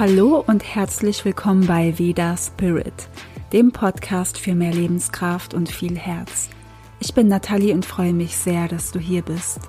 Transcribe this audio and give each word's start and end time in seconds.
Hallo 0.00 0.42
und 0.46 0.64
herzlich 0.64 1.26
willkommen 1.26 1.66
bei 1.66 1.98
Veda 1.98 2.34
Spirit, 2.34 3.10
dem 3.52 3.70
Podcast 3.70 4.38
für 4.38 4.54
mehr 4.54 4.72
Lebenskraft 4.72 5.52
und 5.52 5.70
viel 5.70 5.94
Herz. 5.98 6.48
Ich 7.00 7.12
bin 7.12 7.28
Nathalie 7.28 7.74
und 7.74 7.84
freue 7.84 8.14
mich 8.14 8.34
sehr, 8.34 8.66
dass 8.66 8.92
du 8.92 8.98
hier 8.98 9.20
bist. 9.20 9.60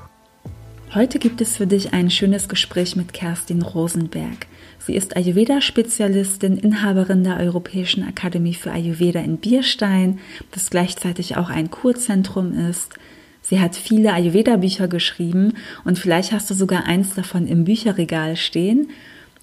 Heute 0.96 1.20
gibt 1.20 1.42
es 1.42 1.58
für 1.58 1.68
dich 1.68 1.92
ein 1.92 2.10
schönes 2.10 2.48
Gespräch 2.48 2.96
mit 2.96 3.12
Kerstin 3.12 3.62
Rosenberg. 3.62 4.48
Sie 4.80 4.96
ist 4.96 5.18
Ayurveda-Spezialistin, 5.18 6.56
Inhaberin 6.56 7.26
der 7.26 7.36
Europäischen 7.36 8.08
Akademie 8.08 8.54
für 8.54 8.72
Ayurveda 8.72 9.20
in 9.20 9.36
Bierstein, 9.36 10.20
das 10.52 10.70
gleichzeitig 10.70 11.36
auch 11.36 11.50
ein 11.50 11.70
Kurzentrum 11.72 12.54
ist. 12.54 12.94
Sie 13.42 13.60
hat 13.60 13.76
viele 13.76 14.14
Ayurveda-Bücher 14.14 14.88
geschrieben 14.88 15.56
und 15.84 16.00
vielleicht 16.00 16.32
hast 16.32 16.50
du 16.50 16.54
sogar 16.54 16.86
eins 16.86 17.16
davon 17.16 17.48
im 17.48 17.66
Bücherregal 17.66 18.38
stehen. 18.38 18.92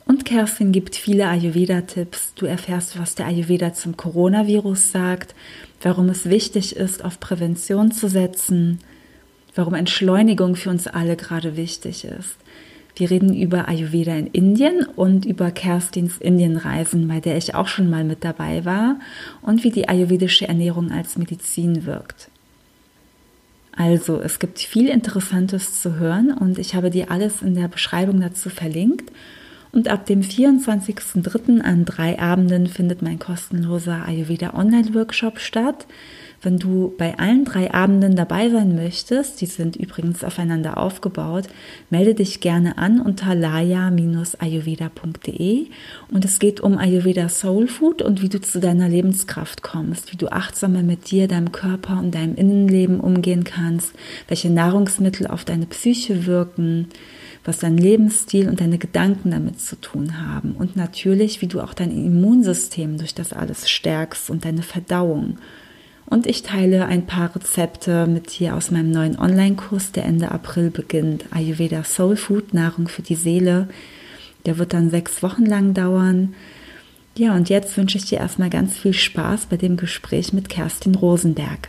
Und 0.09 0.25
Kerstin 0.25 0.73
gibt 0.73 0.97
viele 0.97 1.29
Ayurveda-Tipps. 1.29 2.33
Du 2.35 2.47
erfährst, 2.47 2.99
was 2.99 3.15
der 3.15 3.27
Ayurveda 3.27 3.75
zum 3.75 3.99
Coronavirus 3.99 4.91
sagt, 4.91 5.35
warum 5.83 6.09
es 6.09 6.31
wichtig 6.31 6.77
ist, 6.77 7.05
auf 7.05 7.21
Prävention 7.21 7.93
zu 7.93 8.09
setzen, 8.09 8.79
warum 9.55 9.75
Entschleunigung 9.75 10.57
für 10.57 10.71
uns 10.71 10.87
alle 10.87 11.15
gerade 11.15 11.57
wichtig 11.59 12.07
ist. 12.07 12.37
Wir 12.97 13.11
reden 13.11 13.35
über 13.35 13.69
Ayurveda 13.69 14.17
in 14.17 14.29
Indien 14.29 14.87
und 14.97 15.27
über 15.27 15.51
Kerstins 15.51 16.17
Indienreisen, 16.17 17.07
bei 17.07 17.21
der 17.21 17.37
ich 17.37 17.55
auch 17.55 17.69
schon 17.69 17.91
mal 17.91 18.03
mit 18.03 18.25
dabei 18.25 18.65
war, 18.65 18.99
und 19.43 19.63
wie 19.63 19.71
die 19.71 19.91
ayurvedische 19.91 20.49
Ernährung 20.49 20.91
als 20.91 21.19
Medizin 21.19 21.85
wirkt. 21.85 22.31
Also, 23.73 24.23
es 24.23 24.39
gibt 24.39 24.59
viel 24.59 24.89
Interessantes 24.89 25.83
zu 25.83 25.97
hören 25.97 26.33
und 26.33 26.59
ich 26.59 26.75
habe 26.75 26.89
dir 26.89 27.11
alles 27.11 27.43
in 27.43 27.55
der 27.55 27.69
Beschreibung 27.69 28.23
dazu 28.23 28.49
verlinkt. 28.49 29.13
Und 29.71 29.89
ab 29.89 30.07
dem 30.07 30.23
24.03. 30.23 31.61
an 31.61 31.85
drei 31.85 32.19
Abenden 32.19 32.67
findet 32.67 33.03
mein 33.03 33.19
kostenloser 33.19 34.07
Ayurveda 34.07 34.55
Online-Workshop 34.55 35.41
statt. 35.41 35.87
Wenn 36.41 36.59
du 36.59 36.95
bei 36.97 37.19
allen 37.19 37.45
drei 37.45 37.75
Abenden 37.75 38.15
dabei 38.15 38.49
sein 38.49 38.77
möchtest, 38.77 39.41
die 39.41 39.47
sind 39.47 39.75
übrigens 39.75 40.23
aufeinander 40.23 40.79
aufgebaut, 40.79 41.49
melde 41.91 42.15
dich 42.15 42.39
gerne 42.41 42.79
an 42.79 43.01
unter 43.01 43.35
laya-ayurveda.de 43.35 45.67
und 46.13 46.25
es 46.25 46.39
geht 46.39 46.61
um 46.61 46.79
Ayurveda 46.79 47.29
Soul 47.29 47.67
Food 47.67 48.03
und 48.03 48.23
wie 48.23 48.29
du 48.29 48.41
zu 48.41 48.61
deiner 48.61 48.89
Lebenskraft 48.89 49.65
kommst, 49.65 50.13
wie 50.13 50.17
du 50.17 50.29
achtsamer 50.29 50.85
mit 50.85 51.11
dir, 51.11 51.27
deinem 51.27 51.51
Körper 51.51 51.99
und 51.99 52.15
deinem 52.15 52.37
Innenleben 52.37 53.01
umgehen 53.01 53.43
kannst, 53.43 53.95
welche 54.29 54.49
Nahrungsmittel 54.49 55.27
auf 55.27 55.45
deine 55.45 55.67
Psyche 55.67 56.27
wirken, 56.27 56.87
was 57.45 57.59
dein 57.59 57.77
Lebensstil 57.77 58.49
und 58.49 58.61
deine 58.61 58.79
Gedanken 58.79 59.31
damit 59.31 59.61
zu 59.61 59.81
tun 59.81 60.21
haben 60.21 60.53
und 60.53 60.77
natürlich, 60.77 61.41
wie 61.41 61.47
du 61.47 61.61
auch 61.61 61.75
dein 61.75 61.91
Immunsystem 61.91 62.99
durch 62.99 63.15
das 63.15 63.33
alles 63.33 63.71
stärkst 63.71 64.31
und 64.31 64.45
deine 64.45 64.63
Verdauung. 64.63 65.39
Und 66.07 66.27
ich 66.27 66.43
teile 66.43 66.87
ein 66.87 67.05
paar 67.05 67.35
Rezepte 67.35 68.07
mit 68.07 68.39
dir 68.39 68.57
aus 68.57 68.71
meinem 68.71 68.91
neuen 68.91 69.19
Online-Kurs, 69.19 69.93
der 69.93 70.07
Ende 70.07 70.31
April 70.31 70.71
beginnt. 70.71 71.27
Ayurveda 71.33 71.85
Soul 71.85 72.17
Food, 72.17 72.55
Nahrung 72.55 72.89
für 72.89 73.03
die 73.03 73.15
Seele. 73.15 73.69
Der 74.47 74.57
wird 74.57 74.73
dann 74.73 74.89
sechs 74.89 75.23
Wochen 75.23 75.45
lang 75.45 75.75
dauern. 75.75 76.35
Ja, 77.15 77.35
und 77.35 77.51
jetzt 77.51 77.77
wünsche 77.77 77.99
ich 77.99 78.07
dir 78.07 78.19
erstmal 78.19 78.49
ganz 78.49 78.79
viel 78.79 78.95
Spaß 78.95 79.47
bei 79.47 79.59
dem 79.59 79.77
Gespräch 79.77 80.33
mit 80.33 80.49
Kerstin 80.49 80.95
Rosenberg. 80.95 81.69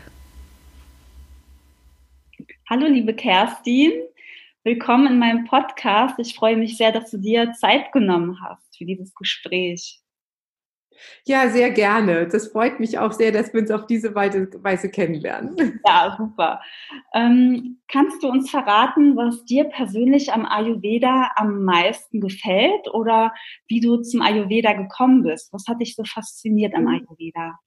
Hallo, 2.69 2.85
liebe 2.85 3.13
Kerstin. 3.13 3.91
Willkommen 4.65 5.07
in 5.07 5.19
meinem 5.19 5.45
Podcast. 5.45 6.15
Ich 6.19 6.35
freue 6.35 6.57
mich 6.57 6.75
sehr, 6.75 6.91
dass 6.91 7.09
du 7.11 7.17
dir 7.17 7.53
Zeit 7.53 7.93
genommen 7.93 8.41
hast 8.43 8.77
für 8.77 8.83
dieses 8.83 9.15
Gespräch. 9.15 10.01
Ja, 11.25 11.47
sehr 11.49 11.71
gerne. 11.71 12.27
Das 12.27 12.49
freut 12.49 12.77
mich 12.77 12.99
auch 12.99 13.13
sehr, 13.13 13.31
dass 13.31 13.53
wir 13.53 13.61
uns 13.61 13.71
auf 13.71 13.87
diese 13.87 14.13
Weise 14.15 14.89
kennenlernen. 14.89 15.79
Ja, 15.87 16.13
super. 16.17 16.61
Ähm, 17.13 17.79
kannst 17.87 18.21
du 18.21 18.27
uns 18.27 18.49
verraten, 18.49 19.15
was 19.15 19.45
dir 19.45 19.63
persönlich 19.63 20.33
am 20.33 20.45
Ayurveda 20.45 21.31
am 21.37 21.63
meisten 21.63 22.19
gefällt 22.19 22.89
oder 22.93 23.33
wie 23.69 23.79
du 23.79 24.01
zum 24.01 24.21
Ayurveda 24.21 24.73
gekommen 24.73 25.23
bist? 25.23 25.53
Was 25.53 25.67
hat 25.69 25.79
dich 25.79 25.95
so 25.95 26.03
fasziniert 26.03 26.75
am 26.75 26.85
Ayurveda? 26.85 27.57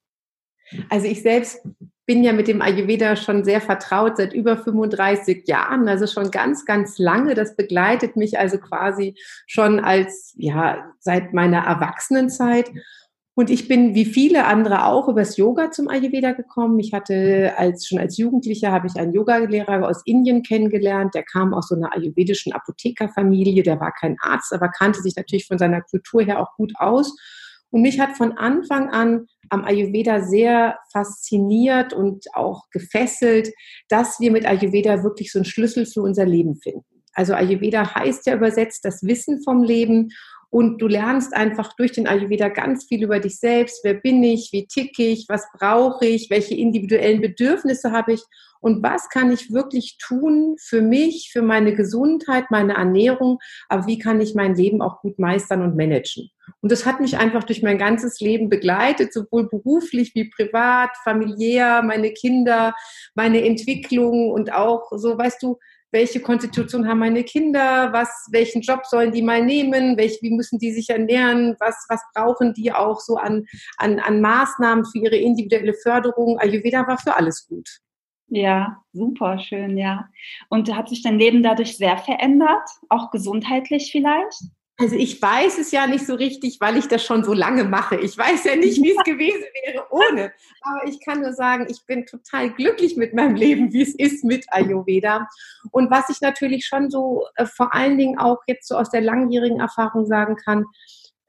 Also 0.88 1.06
ich 1.06 1.22
selbst 1.22 1.60
bin 2.06 2.24
ja 2.24 2.32
mit 2.32 2.48
dem 2.48 2.62
Ayurveda 2.62 3.16
schon 3.16 3.44
sehr 3.44 3.60
vertraut, 3.60 4.16
seit 4.16 4.32
über 4.32 4.56
35 4.56 5.46
Jahren, 5.46 5.88
also 5.88 6.06
schon 6.06 6.30
ganz, 6.30 6.64
ganz 6.64 6.98
lange. 6.98 7.34
Das 7.34 7.56
begleitet 7.56 8.16
mich 8.16 8.38
also 8.38 8.58
quasi 8.58 9.14
schon 9.46 9.80
als, 9.80 10.34
ja, 10.36 10.92
seit 10.98 11.32
meiner 11.32 11.64
Erwachsenenzeit. 11.64 12.70
Und 13.34 13.48
ich 13.48 13.66
bin 13.66 13.94
wie 13.94 14.04
viele 14.04 14.44
andere 14.44 14.84
auch 14.84 15.08
übers 15.08 15.38
Yoga 15.38 15.70
zum 15.70 15.88
Ayurveda 15.88 16.32
gekommen. 16.32 16.78
Ich 16.80 16.92
hatte 16.92 17.54
als 17.56 17.86
schon 17.86 17.98
als 17.98 18.18
Jugendlicher 18.18 18.72
habe 18.72 18.88
ich 18.88 19.00
einen 19.00 19.14
Yogalehrer 19.14 19.88
aus 19.88 20.02
Indien 20.04 20.42
kennengelernt. 20.42 21.14
Der 21.14 21.22
kam 21.22 21.54
aus 21.54 21.68
so 21.68 21.76
einer 21.76 21.94
ayurvedischen 21.94 22.52
Apothekerfamilie. 22.52 23.62
Der 23.62 23.80
war 23.80 23.92
kein 23.92 24.16
Arzt, 24.20 24.52
aber 24.52 24.68
kannte 24.68 25.00
sich 25.00 25.16
natürlich 25.16 25.46
von 25.46 25.56
seiner 25.56 25.80
Kultur 25.80 26.22
her 26.22 26.40
auch 26.40 26.54
gut 26.56 26.72
aus. 26.76 27.16
Und 27.72 27.82
mich 27.82 27.98
hat 27.98 28.16
von 28.16 28.32
Anfang 28.32 28.90
an 28.90 29.26
am 29.48 29.64
Ayurveda 29.64 30.20
sehr 30.20 30.78
fasziniert 30.92 31.92
und 31.92 32.26
auch 32.34 32.70
gefesselt, 32.70 33.50
dass 33.88 34.20
wir 34.20 34.30
mit 34.30 34.46
Ayurveda 34.46 35.02
wirklich 35.02 35.32
so 35.32 35.38
einen 35.38 35.46
Schlüssel 35.46 35.86
für 35.86 36.02
unser 36.02 36.26
Leben 36.26 36.56
finden. 36.56 36.84
Also 37.14 37.34
Ayurveda 37.34 37.94
heißt 37.94 38.26
ja 38.26 38.36
übersetzt 38.36 38.84
das 38.84 39.02
Wissen 39.02 39.42
vom 39.42 39.62
Leben 39.62 40.10
und 40.50 40.82
du 40.82 40.86
lernst 40.86 41.34
einfach 41.34 41.74
durch 41.76 41.92
den 41.92 42.06
Ayurveda 42.06 42.48
ganz 42.48 42.84
viel 42.84 43.02
über 43.02 43.20
dich 43.20 43.38
selbst. 43.38 43.80
Wer 43.84 43.94
bin 43.94 44.22
ich? 44.22 44.50
Wie 44.52 44.66
ticke 44.66 45.04
ich? 45.04 45.24
Was 45.28 45.46
brauche 45.58 46.04
ich? 46.04 46.28
Welche 46.28 46.54
individuellen 46.54 47.22
Bedürfnisse 47.22 47.90
habe 47.90 48.12
ich? 48.12 48.22
Und 48.62 48.82
was 48.82 49.08
kann 49.08 49.32
ich 49.32 49.52
wirklich 49.52 49.98
tun 49.98 50.54
für 50.58 50.80
mich, 50.80 51.30
für 51.32 51.42
meine 51.42 51.74
Gesundheit, 51.74 52.44
meine 52.50 52.74
Ernährung? 52.74 53.40
Aber 53.68 53.86
wie 53.88 53.98
kann 53.98 54.20
ich 54.20 54.36
mein 54.36 54.54
Leben 54.54 54.80
auch 54.80 55.00
gut 55.00 55.18
meistern 55.18 55.62
und 55.62 55.76
managen? 55.76 56.30
Und 56.60 56.70
das 56.70 56.86
hat 56.86 57.00
mich 57.00 57.18
einfach 57.18 57.42
durch 57.42 57.62
mein 57.62 57.76
ganzes 57.76 58.20
Leben 58.20 58.48
begleitet, 58.48 59.12
sowohl 59.12 59.48
beruflich 59.48 60.14
wie 60.14 60.30
privat, 60.30 60.90
familiär, 61.02 61.82
meine 61.82 62.12
Kinder, 62.12 62.74
meine 63.14 63.44
Entwicklung 63.44 64.30
und 64.30 64.52
auch 64.52 64.92
so, 64.92 65.18
weißt 65.18 65.42
du, 65.42 65.58
welche 65.90 66.20
Konstitution 66.20 66.88
haben 66.88 67.00
meine 67.00 67.24
Kinder, 67.24 67.92
was, 67.92 68.28
welchen 68.30 68.62
Job 68.62 68.86
sollen 68.86 69.12
die 69.12 69.22
mal 69.22 69.44
nehmen, 69.44 69.96
welch, 69.96 70.18
wie 70.22 70.30
müssen 70.30 70.58
die 70.58 70.72
sich 70.72 70.88
ernähren, 70.88 71.56
was, 71.58 71.84
was 71.88 72.00
brauchen 72.14 72.54
die 72.54 72.72
auch 72.72 73.00
so 73.00 73.16
an, 73.16 73.44
an, 73.76 73.98
an 73.98 74.20
Maßnahmen 74.20 74.86
für 74.86 74.98
ihre 74.98 75.16
individuelle 75.16 75.74
Förderung. 75.74 76.38
Ayurveda 76.38 76.86
war 76.86 76.96
für 76.96 77.16
alles 77.16 77.46
gut. 77.46 77.68
Ja, 78.34 78.82
super 78.94 79.38
schön, 79.38 79.76
ja. 79.76 80.08
Und 80.48 80.74
hat 80.74 80.88
sich 80.88 81.02
dein 81.02 81.18
Leben 81.18 81.42
dadurch 81.42 81.76
sehr 81.76 81.98
verändert, 81.98 82.66
auch 82.88 83.10
gesundheitlich 83.10 83.92
vielleicht? 83.92 84.44
Also 84.78 84.96
ich 84.96 85.20
weiß 85.20 85.58
es 85.58 85.70
ja 85.70 85.86
nicht 85.86 86.06
so 86.06 86.14
richtig, 86.14 86.58
weil 86.58 86.78
ich 86.78 86.88
das 86.88 87.04
schon 87.04 87.24
so 87.24 87.34
lange 87.34 87.64
mache. 87.64 87.96
Ich 87.96 88.16
weiß 88.16 88.44
ja 88.44 88.56
nicht, 88.56 88.82
wie 88.82 88.92
es 88.92 88.96
gewesen 89.04 89.44
wäre 89.66 89.84
ohne. 89.90 90.32
Aber 90.62 90.88
ich 90.88 90.98
kann 91.04 91.20
nur 91.20 91.34
sagen, 91.34 91.66
ich 91.68 91.84
bin 91.84 92.06
total 92.06 92.50
glücklich 92.54 92.96
mit 92.96 93.12
meinem 93.12 93.34
Leben, 93.34 93.70
wie 93.74 93.82
es 93.82 93.94
ist 93.94 94.24
mit 94.24 94.46
Ayurveda. 94.48 95.28
Und 95.70 95.90
was 95.90 96.08
ich 96.08 96.22
natürlich 96.22 96.64
schon 96.64 96.88
so 96.88 97.26
äh, 97.36 97.44
vor 97.44 97.74
allen 97.74 97.98
Dingen 97.98 98.18
auch 98.18 98.38
jetzt 98.46 98.66
so 98.66 98.76
aus 98.76 98.88
der 98.88 99.02
langjährigen 99.02 99.60
Erfahrung 99.60 100.06
sagen 100.06 100.36
kann, 100.36 100.64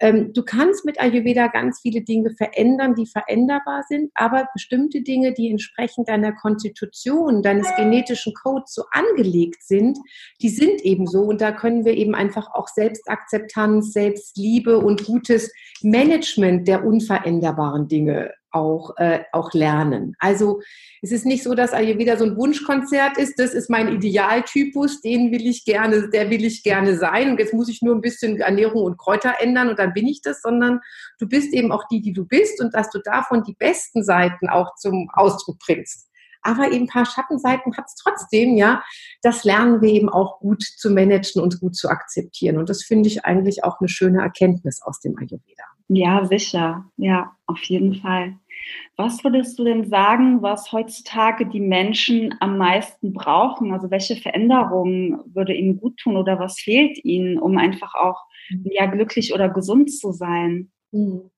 ähm, 0.04 0.34
du 0.34 0.44
kannst 0.44 0.84
mit 0.84 1.00
Ayurveda 1.00 1.48
ganz 1.48 1.80
viele 1.80 2.02
Dinge 2.02 2.32
verändern, 2.36 2.94
die 2.94 3.06
veränderbar 3.06 3.84
sind, 3.88 4.12
aber 4.16 4.50
bestimmte 4.54 5.02
Dinge, 5.02 5.32
die 5.32 5.50
entsprechend 5.50 6.10
deiner 6.10 6.34
Konstitution, 6.34 7.42
deines 7.42 7.74
genetischen 7.78 8.34
Codes 8.34 8.74
so 8.74 8.84
angelegt 8.92 9.64
sind, 9.64 9.98
die 10.42 10.50
sind 10.50 10.82
eben 10.82 11.08
so. 11.08 11.22
Und 11.22 11.40
da 11.40 11.54
können 11.54 11.86
wir 11.86 11.94
eben 11.94 12.16
einfach 12.16 12.54
auch 12.54 12.68
Selbstakzeptanz, 12.68 13.94
Selbstliebe 13.94 14.78
und 14.78 15.06
gutes 15.06 15.54
Management 15.82 16.68
der 16.68 16.86
unveränderbaren 16.86 17.88
Dinge 17.88 18.34
auch, 18.54 18.96
äh, 18.98 19.24
auch 19.32 19.54
lernen. 19.54 20.16
Also 20.20 20.62
es 21.02 21.12
ist 21.12 21.26
nicht 21.26 21.44
so, 21.44 21.54
dass 21.56 21.74
Ayurveda 21.74 22.18
so 22.18 22.26
ein 22.26 22.38
Wunschkonzert 22.38 23.18
ist, 23.18 23.40
das 23.40 23.54
ist 23.54 23.70
mein 23.70 23.94
Idealtypus, 23.94 25.02
den 25.02 25.32
will 25.32 25.48
ich 25.48 25.66
gerne, 25.66 26.10
der 26.10 26.30
will 26.30 26.46
ich 26.46 26.64
gerne 26.64 26.98
sein 26.98 27.32
und 27.32 27.40
jetzt 27.40 27.54
muss 27.54 27.70
ich 27.70 27.82
nur 27.82 27.96
ein 27.96 28.02
bisschen 28.02 28.40
Ernährung 28.40 28.84
und 28.84 28.98
Kräuter 28.98 29.36
ändern 29.40 29.70
und 29.70 29.80
dann 29.80 29.94
bin 29.94 30.08
ich 30.08 30.22
das, 30.22 30.42
sondern 30.42 30.80
du 31.20 31.28
bist 31.28 31.54
eben 31.54 31.72
auch 31.72 31.88
die, 31.90 32.02
die 32.02 32.14
du 32.14 32.26
bist 32.26 32.62
und 32.62 32.74
dass 32.74 32.90
du 32.90 33.00
davon 33.00 33.44
die 33.44 33.56
besten 33.58 34.04
Seiten 34.04 34.50
auch 34.50 34.76
zum 34.76 35.10
Ausdruck 35.14 35.60
bringst. 35.60 36.10
Aber 36.44 36.72
eben 36.72 36.84
ein 36.84 36.88
paar 36.88 37.06
Schattenseiten 37.06 37.76
hat 37.78 37.86
es 37.88 37.96
trotzdem, 37.96 38.58
ja. 38.58 38.84
Das 39.22 39.46
lernen 39.46 39.82
wir 39.82 39.90
eben 39.90 40.10
auch 40.10 40.40
gut 40.40 40.62
zu 40.62 40.90
managen 40.90 41.42
und 41.42 41.60
gut 41.62 41.76
zu 41.76 41.90
akzeptieren. 41.90 42.58
Und 42.58 42.70
das 42.70 42.84
finde 42.84 43.08
ich 43.08 43.24
eigentlich 43.24 43.64
auch 43.64 43.80
eine 43.80 43.88
schöne 43.88 44.22
Erkenntnis 44.22 44.82
aus 44.82 45.00
dem 45.00 45.18
Ayurveda. 45.18 45.64
Ja, 45.88 46.26
sicher. 46.26 46.86
Ja, 46.98 47.32
auf 47.46 47.64
jeden 47.64 47.96
Fall. 47.96 48.36
Was 48.96 49.24
würdest 49.24 49.58
du 49.58 49.64
denn 49.64 49.90
sagen, 49.90 50.42
was 50.42 50.72
heutzutage 50.72 51.48
die 51.48 51.60
Menschen 51.60 52.36
am 52.40 52.58
meisten 52.58 53.14
brauchen? 53.14 53.74
Also 53.74 53.90
welche 53.90 54.16
Veränderungen 54.16 55.20
würde 55.26 55.54
ihnen 55.54 55.78
gut 55.78 55.98
tun 55.98 56.18
oder 56.18 56.40
was 56.40 56.60
fehlt 56.60 57.04
ihnen, 57.04 57.40
um 57.40 57.58
einfach 57.58 57.96
auch 57.96 58.22
mhm. 58.50 58.70
ja 58.72 58.86
glücklich 58.86 59.34
oder 59.34 59.50
gesund 59.50 59.92
zu 59.92 60.12
sein? 60.12 60.72
Mhm. 60.92 61.32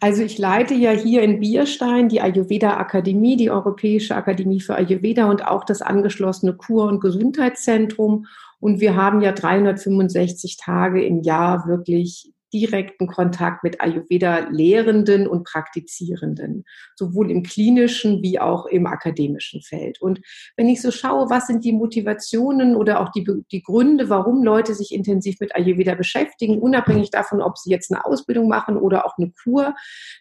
Also 0.00 0.22
ich 0.22 0.38
leite 0.38 0.74
ja 0.74 0.92
hier 0.92 1.22
in 1.22 1.40
Bierstein 1.40 2.08
die 2.08 2.20
Ayurveda 2.20 2.76
Akademie, 2.76 3.36
die 3.36 3.50
Europäische 3.50 4.14
Akademie 4.14 4.60
für 4.60 4.76
Ayurveda 4.76 5.28
und 5.28 5.44
auch 5.46 5.64
das 5.64 5.82
angeschlossene 5.82 6.54
Kur- 6.54 6.86
und 6.86 7.00
Gesundheitszentrum. 7.00 8.26
Und 8.60 8.80
wir 8.80 8.94
haben 8.94 9.20
ja 9.20 9.32
365 9.32 10.56
Tage 10.56 11.04
im 11.04 11.22
Jahr 11.22 11.66
wirklich 11.66 12.32
direkten 12.52 13.06
Kontakt 13.06 13.62
mit 13.62 13.80
Ayurveda-Lehrenden 13.80 15.26
und 15.26 15.44
Praktizierenden, 15.44 16.64
sowohl 16.96 17.30
im 17.30 17.42
klinischen 17.42 18.22
wie 18.22 18.40
auch 18.40 18.66
im 18.66 18.86
akademischen 18.86 19.62
Feld. 19.62 20.00
Und 20.00 20.20
wenn 20.56 20.68
ich 20.68 20.80
so 20.80 20.90
schaue, 20.90 21.30
was 21.30 21.46
sind 21.46 21.64
die 21.64 21.72
Motivationen 21.72 22.76
oder 22.76 23.00
auch 23.00 23.10
die, 23.10 23.26
die 23.52 23.62
Gründe, 23.62 24.08
warum 24.08 24.42
Leute 24.42 24.74
sich 24.74 24.92
intensiv 24.92 25.40
mit 25.40 25.54
Ayurveda 25.54 25.94
beschäftigen, 25.94 26.58
unabhängig 26.58 27.10
davon, 27.10 27.42
ob 27.42 27.58
sie 27.58 27.70
jetzt 27.70 27.92
eine 27.92 28.04
Ausbildung 28.04 28.48
machen 28.48 28.76
oder 28.76 29.06
auch 29.06 29.18
eine 29.18 29.30
Kur, 29.42 29.74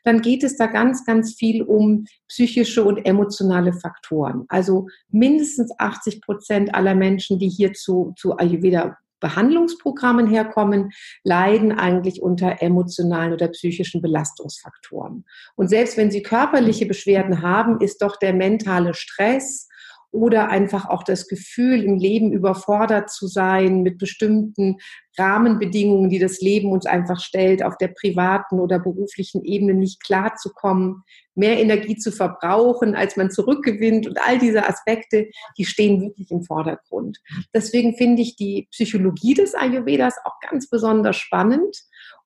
dann 0.03 0.21
geht 0.21 0.43
es 0.43 0.57
da 0.57 0.67
ganz, 0.67 1.05
ganz 1.05 1.35
viel 1.35 1.63
um 1.63 2.05
psychische 2.27 2.83
und 2.83 3.05
emotionale 3.05 3.73
Faktoren. 3.73 4.45
Also 4.49 4.87
mindestens 5.09 5.71
80 5.77 6.21
Prozent 6.21 6.75
aller 6.75 6.95
Menschen, 6.95 7.39
die 7.39 7.49
hier 7.49 7.73
zu, 7.73 8.13
zu 8.17 8.37
Ayurveda 8.37 8.97
Behandlungsprogrammen 9.19 10.27
herkommen, 10.27 10.91
leiden 11.23 11.71
eigentlich 11.71 12.21
unter 12.21 12.61
emotionalen 12.61 13.33
oder 13.33 13.47
psychischen 13.49 14.01
Belastungsfaktoren. 14.01 15.25
Und 15.55 15.69
selbst 15.69 15.97
wenn 15.97 16.11
sie 16.11 16.21
körperliche 16.21 16.85
Beschwerden 16.85 17.41
haben, 17.41 17.81
ist 17.81 18.01
doch 18.01 18.17
der 18.17 18.33
mentale 18.33 18.93
Stress 18.93 19.66
oder 20.17 20.49
einfach 20.49 20.89
auch 20.89 21.03
das 21.03 21.27
Gefühl, 21.27 21.83
im 21.83 21.95
Leben 21.95 22.31
überfordert 22.31 23.11
zu 23.11 23.27
sein 23.27 23.83
mit 23.83 23.99
bestimmten 23.99 24.77
Rahmenbedingungen, 25.15 26.09
die 26.09 26.17
das 26.17 26.41
Leben 26.41 26.71
uns 26.71 26.87
einfach 26.87 27.19
stellt, 27.19 27.63
auf 27.63 27.77
der 27.77 27.89
privaten 27.89 28.59
oder 28.59 28.79
beruflichen 28.79 29.43
Ebene 29.43 29.75
nicht 29.75 30.03
klarzukommen, 30.03 31.03
mehr 31.35 31.59
Energie 31.59 31.97
zu 31.97 32.11
verbrauchen, 32.11 32.95
als 32.95 33.15
man 33.15 33.29
zurückgewinnt 33.29 34.07
und 34.07 34.19
all 34.27 34.39
diese 34.39 34.67
Aspekte, 34.67 35.29
die 35.55 35.65
stehen 35.65 36.01
wirklich 36.01 36.31
im 36.31 36.41
Vordergrund. 36.41 37.19
Deswegen 37.53 37.95
finde 37.95 38.23
ich 38.23 38.35
die 38.35 38.67
Psychologie 38.71 39.35
des 39.35 39.53
Ayurvedas 39.53 40.15
auch 40.25 40.39
ganz 40.49 40.67
besonders 40.67 41.15
spannend 41.15 41.77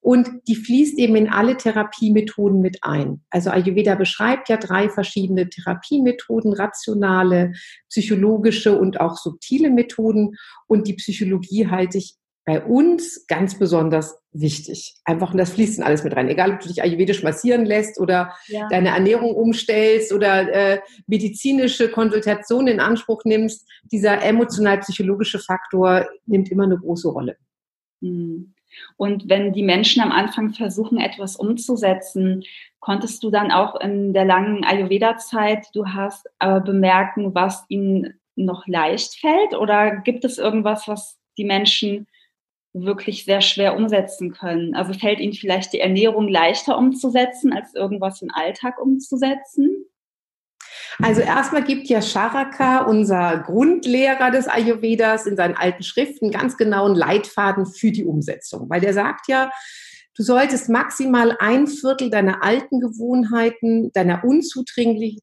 und 0.02 0.30
die 0.48 0.56
fließt 0.56 0.98
eben 0.98 1.16
in 1.16 1.30
alle 1.30 1.58
Therapiemethoden 1.58 2.60
mit 2.60 2.80
ein. 2.82 3.22
Also 3.30 3.52
Ayurveda 3.52 3.94
beschreibt 3.94 4.50
ja 4.50 4.58
drei 4.58 4.90
verschiedene 4.90 5.48
Therapiemethoden, 5.48 6.54
rationale, 6.54 7.54
psychologische 7.88 8.78
und 8.78 9.00
auch 9.00 9.16
subtile 9.16 9.70
Methoden. 9.70 10.36
Und 10.66 10.88
die 10.88 10.94
Psychologie 10.94 11.68
halte 11.68 12.00
ich 12.00 12.16
bei 12.46 12.66
uns 12.66 13.28
ganz 13.28 13.60
besonders 13.60 14.18
wichtig. 14.32 14.96
Einfach, 15.06 15.34
und 15.34 15.38
das 15.38 15.52
fließt 15.52 15.78
in 15.78 15.84
alles 15.84 16.04
mit 16.04 16.16
rein. 16.16 16.30
Egal, 16.30 16.54
ob 16.54 16.62
du 16.62 16.68
dich 16.68 16.82
ayurvedisch 16.82 17.22
massieren 17.22 17.66
lässt 17.66 18.00
oder 18.00 18.34
ja. 18.48 18.68
deine 18.70 18.90
Ernährung 18.90 19.36
umstellst 19.36 20.12
oder 20.12 20.52
äh, 20.52 20.80
medizinische 21.06 21.92
Konsultation 21.92 22.68
in 22.68 22.80
Anspruch 22.80 23.22
nimmst, 23.26 23.70
dieser 23.92 24.24
emotional-psychologische 24.24 25.38
Faktor 25.38 26.08
nimmt 26.26 26.50
immer 26.50 26.64
eine 26.64 26.80
große 26.80 27.10
Rolle. 27.10 27.38
Mhm. 28.00 28.56
Und 28.98 29.30
wenn 29.30 29.54
die 29.54 29.64
Menschen 29.64 30.02
am 30.02 30.12
Anfang 30.12 30.54
versuchen, 30.54 31.00
etwas 31.00 31.36
umzusetzen, 31.36 32.44
konntest 32.80 33.24
du 33.24 33.30
dann 33.30 33.52
auch 33.52 33.80
in 33.80 34.14
der 34.14 34.26
langen 34.26 34.64
Ayurveda-Zeit, 34.64 35.68
du 35.74 35.86
hast 35.88 36.28
äh, 36.40 36.60
bemerken, 36.60 37.34
was 37.36 37.64
ihnen 37.70 38.20
noch 38.36 38.68
leicht 38.68 39.16
fällt? 39.20 39.56
Oder 39.56 39.98
gibt 39.98 40.26
es 40.26 40.38
irgendwas, 40.38 40.88
was 40.88 41.20
die 41.38 41.46
Menschen 41.46 42.08
wirklich 42.74 43.26
sehr 43.26 43.42
schwer 43.42 43.76
umsetzen 43.76 44.32
können? 44.32 44.76
Also 44.76 44.94
fällt 44.94 45.20
ihnen 45.20 45.34
vielleicht 45.34 45.74
die 45.74 45.80
Ernährung 45.80 46.28
leichter 46.28 46.78
umzusetzen, 46.78 47.54
als 47.54 47.76
irgendwas 47.76 48.22
im 48.22 48.32
Alltag 48.32 48.80
umzusetzen? 48.80 49.86
Also 51.00 51.22
erstmal 51.22 51.64
gibt 51.64 51.88
ja 51.88 52.02
Charaka, 52.02 52.82
unser 52.82 53.40
Grundlehrer 53.40 54.32
des 54.32 54.48
Ayurvedas, 54.48 55.26
in 55.26 55.38
seinen 55.38 55.56
alten 55.56 55.84
Schriften 55.84 56.32
ganz 56.32 56.58
genauen 56.58 56.96
Leitfaden 56.96 57.66
für 57.66 57.92
die 57.92 58.06
Umsetzung, 58.06 58.70
weil 58.70 58.82
der 58.82 58.94
sagt 58.94 59.28
ja, 59.28 59.50
Du 60.18 60.24
solltest 60.24 60.68
maximal 60.68 61.38
ein 61.40 61.68
Viertel 61.68 62.10
deiner 62.10 62.44
alten 62.44 62.82
Gewohnheiten, 62.82 63.94
deiner 63.94 64.26
unzuträglichen, 64.26 65.22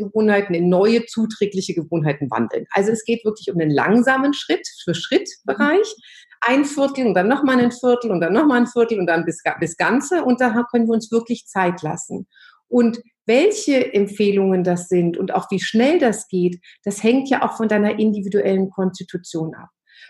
Gewohnheiten 0.00 0.54
in 0.54 0.68
neue 0.68 1.06
zuträgliche 1.06 1.74
Gewohnheiten 1.74 2.30
wandeln. 2.30 2.66
Also 2.70 2.92
es 2.92 3.04
geht 3.04 3.24
wirklich 3.24 3.52
um 3.52 3.60
einen 3.60 3.72
langsamen 3.72 4.32
Schritt 4.32 4.66
für 4.84 4.94
Schrittbereich. 4.94 5.92
Ein 6.40 6.64
Viertel 6.64 7.08
und 7.08 7.14
dann 7.14 7.26
nochmal 7.26 7.58
ein 7.58 7.72
Viertel 7.72 8.12
und 8.12 8.20
dann 8.20 8.32
nochmal 8.32 8.60
ein 8.60 8.68
Viertel 8.68 9.00
und 9.00 9.06
dann 9.06 9.24
bis, 9.24 9.42
bis 9.58 9.76
Ganze. 9.76 10.24
Und 10.24 10.40
da 10.40 10.64
können 10.70 10.86
wir 10.86 10.94
uns 10.94 11.10
wirklich 11.10 11.46
Zeit 11.46 11.82
lassen. 11.82 12.28
Und 12.68 13.02
welche 13.30 13.94
Empfehlungen 13.94 14.64
das 14.64 14.88
sind 14.88 15.16
und 15.16 15.32
auch 15.32 15.48
wie 15.52 15.60
schnell 15.60 16.00
das 16.00 16.26
geht, 16.26 16.60
das 16.82 17.04
hängt 17.04 17.30
ja 17.30 17.48
auch 17.48 17.56
von 17.56 17.68
deiner 17.68 17.96
individuellen 18.00 18.70
Konstitution 18.70 19.54
ab. 19.54 19.68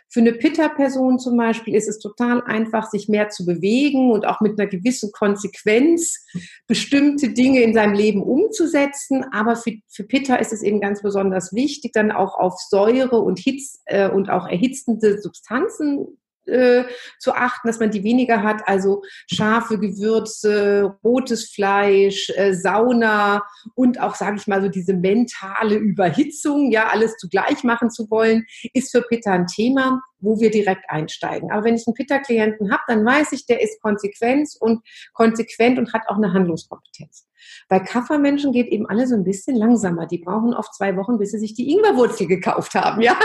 Für 0.08 0.20
eine 0.20 0.32
Pitta-Person 0.32 1.18
zum 1.18 1.36
Beispiel 1.36 1.74
ist 1.74 1.88
es 1.88 1.98
total 1.98 2.42
einfach, 2.42 2.88
sich 2.88 3.08
mehr 3.08 3.28
zu 3.28 3.44
bewegen 3.44 4.10
und 4.10 4.26
auch 4.26 4.40
mit 4.40 4.58
einer 4.58 4.68
gewissen 4.68 5.12
Konsequenz 5.12 6.24
bestimmte 6.66 7.28
Dinge 7.28 7.60
in 7.60 7.74
seinem 7.74 7.94
Leben 7.94 8.22
umzusetzen. 8.22 9.24
Aber 9.32 9.54
für, 9.54 9.72
für 9.88 10.04
Pitta 10.04 10.36
ist 10.36 10.52
es 10.52 10.62
eben 10.62 10.80
ganz 10.80 11.02
besonders 11.02 11.52
wichtig, 11.52 11.92
dann 11.92 12.10
auch 12.10 12.38
auf 12.38 12.54
Säure 12.70 13.18
und 13.18 13.38
Hitz 13.38 13.82
äh, 13.84 14.08
und 14.08 14.30
auch 14.30 14.48
erhitzende 14.48 15.20
Substanzen 15.20 16.18
äh, 16.50 16.84
zu 17.18 17.32
achten, 17.32 17.68
dass 17.68 17.80
man 17.80 17.90
die 17.90 18.04
weniger 18.04 18.42
hat. 18.42 18.62
Also 18.66 19.02
scharfe 19.30 19.78
Gewürze, 19.78 20.96
rotes 21.04 21.50
Fleisch, 21.50 22.30
äh, 22.36 22.54
Sauna 22.54 23.42
und 23.74 24.00
auch, 24.00 24.14
sage 24.14 24.36
ich 24.36 24.46
mal, 24.46 24.62
so 24.62 24.68
diese 24.68 24.94
mentale 24.94 25.76
Überhitzung, 25.76 26.70
ja, 26.70 26.88
alles 26.88 27.16
zugleich 27.16 27.64
machen 27.64 27.90
zu 27.90 28.10
wollen, 28.10 28.44
ist 28.74 28.90
für 28.90 29.02
Pitta 29.02 29.32
ein 29.32 29.46
Thema 29.46 30.00
wo 30.20 30.38
wir 30.38 30.50
direkt 30.50 30.88
einsteigen. 30.88 31.50
Aber 31.50 31.64
wenn 31.64 31.76
ich 31.76 31.86
einen 31.86 31.94
Pitta-Klienten 31.94 32.70
habe, 32.70 32.82
dann 32.88 33.04
weiß 33.04 33.32
ich, 33.32 33.46
der 33.46 33.62
ist 33.62 33.80
konsequent 33.80 34.50
und 34.60 34.82
konsequent 35.12 35.78
und 35.78 35.92
hat 35.92 36.02
auch 36.08 36.16
eine 36.16 36.32
Handlungskompetenz. 36.32 37.26
Bei 37.68 37.80
Kaffermenschen 37.80 38.52
geht 38.52 38.68
eben 38.68 38.86
alle 38.86 39.06
so 39.06 39.14
ein 39.14 39.24
bisschen 39.24 39.56
langsamer. 39.56 40.06
Die 40.06 40.18
brauchen 40.18 40.54
oft 40.54 40.74
zwei 40.74 40.96
Wochen, 40.96 41.18
bis 41.18 41.32
sie 41.32 41.38
sich 41.38 41.54
die 41.54 41.70
Ingwerwurzel 41.72 42.26
gekauft 42.26 42.74
haben, 42.74 43.00
ja. 43.00 43.16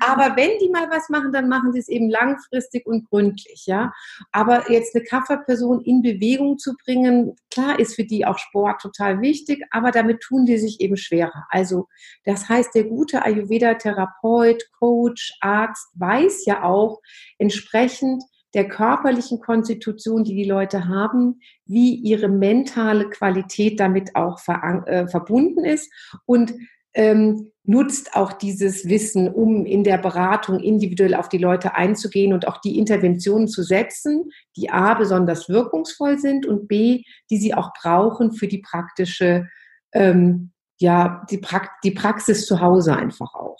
Aber 0.00 0.36
wenn 0.36 0.58
die 0.58 0.70
mal 0.70 0.88
was 0.90 1.08
machen, 1.08 1.32
dann 1.32 1.48
machen 1.48 1.72
sie 1.72 1.78
es 1.78 1.88
eben 1.88 2.08
langfristig 2.08 2.86
und 2.86 3.08
gründlich, 3.08 3.64
ja. 3.66 3.92
Aber 4.32 4.70
jetzt 4.70 4.94
eine 4.94 5.04
Kafferperson 5.04 5.80
in 5.82 6.02
Bewegung 6.02 6.58
zu 6.58 6.74
bringen, 6.84 7.36
klar 7.50 7.78
ist 7.78 7.94
für 7.94 8.04
die 8.04 8.26
auch 8.26 8.38
Sport 8.38 8.80
total 8.80 9.20
wichtig, 9.20 9.64
aber 9.70 9.90
damit 9.90 10.20
tun 10.20 10.46
die 10.46 10.58
sich 10.58 10.80
eben 10.80 10.96
schwerer. 10.96 11.46
Also 11.50 11.88
das 12.24 12.48
heißt, 12.48 12.74
der 12.74 12.84
gute 12.84 13.24
Ayurveda-Therapeut, 13.24 14.70
Coach, 14.78 15.34
Arzt 15.40 15.88
weiß 15.94 16.44
ja 16.46 16.64
auch 16.64 17.00
entsprechend, 17.38 18.22
der 18.54 18.68
körperlichen 18.68 19.40
Konstitution, 19.40 20.24
die 20.24 20.34
die 20.34 20.44
Leute 20.44 20.88
haben, 20.88 21.40
wie 21.66 21.94
ihre 21.94 22.28
mentale 22.28 23.08
Qualität 23.08 23.78
damit 23.78 24.16
auch 24.16 24.40
äh, 24.48 25.06
verbunden 25.06 25.64
ist 25.64 25.92
und 26.26 26.54
ähm, 26.94 27.52
nutzt 27.62 28.16
auch 28.16 28.32
dieses 28.32 28.88
Wissen, 28.88 29.32
um 29.32 29.64
in 29.64 29.84
der 29.84 29.98
Beratung 29.98 30.58
individuell 30.58 31.14
auf 31.14 31.28
die 31.28 31.38
Leute 31.38 31.76
einzugehen 31.76 32.32
und 32.32 32.48
auch 32.48 32.58
die 32.58 32.78
Interventionen 32.78 33.46
zu 33.46 33.62
setzen, 33.62 34.30
die 34.56 34.70
A 34.70 34.94
besonders 34.94 35.48
wirkungsvoll 35.48 36.18
sind 36.18 36.46
und 36.46 36.66
B, 36.66 37.04
die 37.30 37.38
sie 37.38 37.54
auch 37.54 37.72
brauchen 37.80 38.32
für 38.32 38.48
die 38.48 38.58
praktische, 38.58 39.48
ähm, 39.92 40.50
ja, 40.80 41.24
die, 41.30 41.38
pra 41.38 41.68
die 41.84 41.92
Praxis 41.92 42.46
zu 42.46 42.60
Hause 42.60 42.96
einfach 42.96 43.34
auch. 43.34 43.58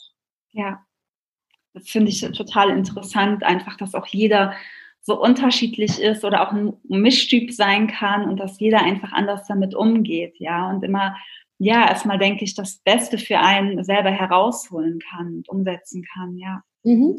Ja, 0.50 0.84
das 1.72 1.88
finde 1.88 2.10
ich 2.10 2.20
total 2.20 2.70
interessant, 2.70 3.44
einfach, 3.44 3.76
dass 3.76 3.94
auch 3.94 4.06
jeder 4.06 4.54
so 5.02 5.20
unterschiedlich 5.20 6.00
ist 6.00 6.24
oder 6.24 6.42
auch 6.46 6.52
ein 6.52 6.74
Mischtyp 6.88 7.52
sein 7.52 7.86
kann 7.86 8.28
und 8.28 8.38
dass 8.38 8.60
jeder 8.60 8.82
einfach 8.82 9.12
anders 9.12 9.46
damit 9.46 9.74
umgeht, 9.74 10.34
ja, 10.38 10.70
und 10.70 10.84
immer, 10.84 11.16
ja, 11.58 11.88
erstmal 11.88 12.18
denke 12.18 12.44
ich, 12.44 12.54
das 12.54 12.78
Beste 12.78 13.18
für 13.18 13.38
einen 13.38 13.82
selber 13.84 14.10
herausholen 14.10 15.00
kann 15.10 15.36
und 15.36 15.48
umsetzen 15.48 16.04
kann, 16.14 16.36
ja. 16.36 16.62
Mhm. 16.82 17.18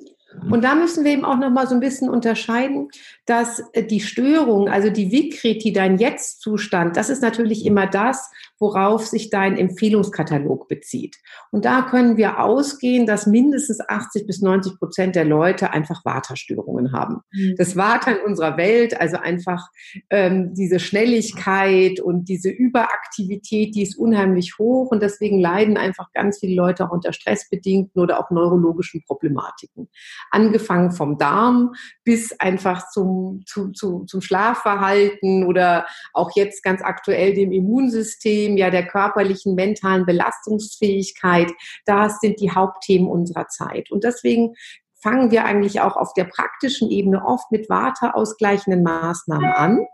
Und 0.49 0.63
da 0.63 0.75
müssen 0.75 1.03
wir 1.03 1.11
eben 1.11 1.25
auch 1.25 1.37
noch 1.37 1.49
mal 1.49 1.67
so 1.67 1.73
ein 1.73 1.79
bisschen 1.79 2.09
unterscheiden, 2.09 2.89
dass 3.25 3.61
äh, 3.73 3.83
die 3.83 3.99
Störung, 3.99 4.69
also 4.69 4.89
die 4.89 5.11
Vikriti, 5.11 5.73
dein 5.73 5.97
Jetzt-Zustand, 5.97 6.97
das 6.97 7.09
ist 7.09 7.21
natürlich 7.21 7.65
immer 7.65 7.87
das, 7.87 8.31
worauf 8.59 9.07
sich 9.07 9.29
dein 9.29 9.57
Empfehlungskatalog 9.57 10.67
bezieht. 10.67 11.17
Und 11.49 11.65
da 11.65 11.81
können 11.81 12.15
wir 12.15 12.39
ausgehen, 12.39 13.07
dass 13.07 13.25
mindestens 13.25 13.81
80 13.81 14.27
bis 14.27 14.41
90 14.41 14.77
Prozent 14.77 15.15
der 15.15 15.25
Leute 15.25 15.71
einfach 15.71 16.05
Waterstörungen 16.05 16.93
haben. 16.93 17.21
Mhm. 17.31 17.55
Das 17.57 17.75
Water 17.75 18.19
in 18.19 18.25
unserer 18.25 18.57
Welt, 18.57 18.99
also 18.99 19.17
einfach 19.17 19.67
ähm, 20.09 20.53
diese 20.53 20.79
Schnelligkeit 20.79 21.99
und 21.99 22.29
diese 22.29 22.49
Überaktivität, 22.49 23.75
die 23.75 23.81
ist 23.81 23.97
unheimlich 23.97 24.57
hoch 24.59 24.91
und 24.91 25.01
deswegen 25.01 25.39
leiden 25.39 25.77
einfach 25.77 26.11
ganz 26.13 26.39
viele 26.39 26.55
Leute 26.55 26.85
auch 26.85 26.91
unter 26.91 27.13
stressbedingten 27.13 28.01
oder 28.01 28.19
auch 28.19 28.29
neurologischen 28.29 29.03
Problematiken 29.03 29.89
angefangen 30.29 30.91
vom 30.91 31.17
Darm 31.17 31.73
bis 32.03 32.39
einfach 32.39 32.89
zum, 32.89 33.43
zu, 33.45 33.71
zu, 33.71 34.05
zum 34.05 34.21
Schlafverhalten 34.21 35.45
oder 35.45 35.85
auch 36.13 36.31
jetzt 36.35 36.63
ganz 36.63 36.81
aktuell 36.81 37.33
dem 37.33 37.51
Immunsystem, 37.51 38.57
ja 38.57 38.69
der 38.69 38.87
körperlichen, 38.87 39.55
mentalen 39.55 40.05
Belastungsfähigkeit. 40.05 41.51
Das 41.85 42.19
sind 42.19 42.39
die 42.39 42.51
Hauptthemen 42.51 43.07
unserer 43.07 43.47
Zeit. 43.47 43.91
Und 43.91 44.03
deswegen 44.03 44.53
fangen 45.01 45.31
wir 45.31 45.45
eigentlich 45.45 45.81
auch 45.81 45.97
auf 45.97 46.13
der 46.13 46.25
praktischen 46.25 46.89
Ebene 46.89 47.25
oft 47.25 47.51
mit 47.51 47.69
waterausgleichenden 47.69 48.83
Maßnahmen 48.83 49.51
an. 49.51 49.85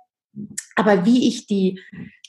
Aber 0.75 1.05
wie 1.05 1.27
ich 1.27 1.47
die 1.47 1.79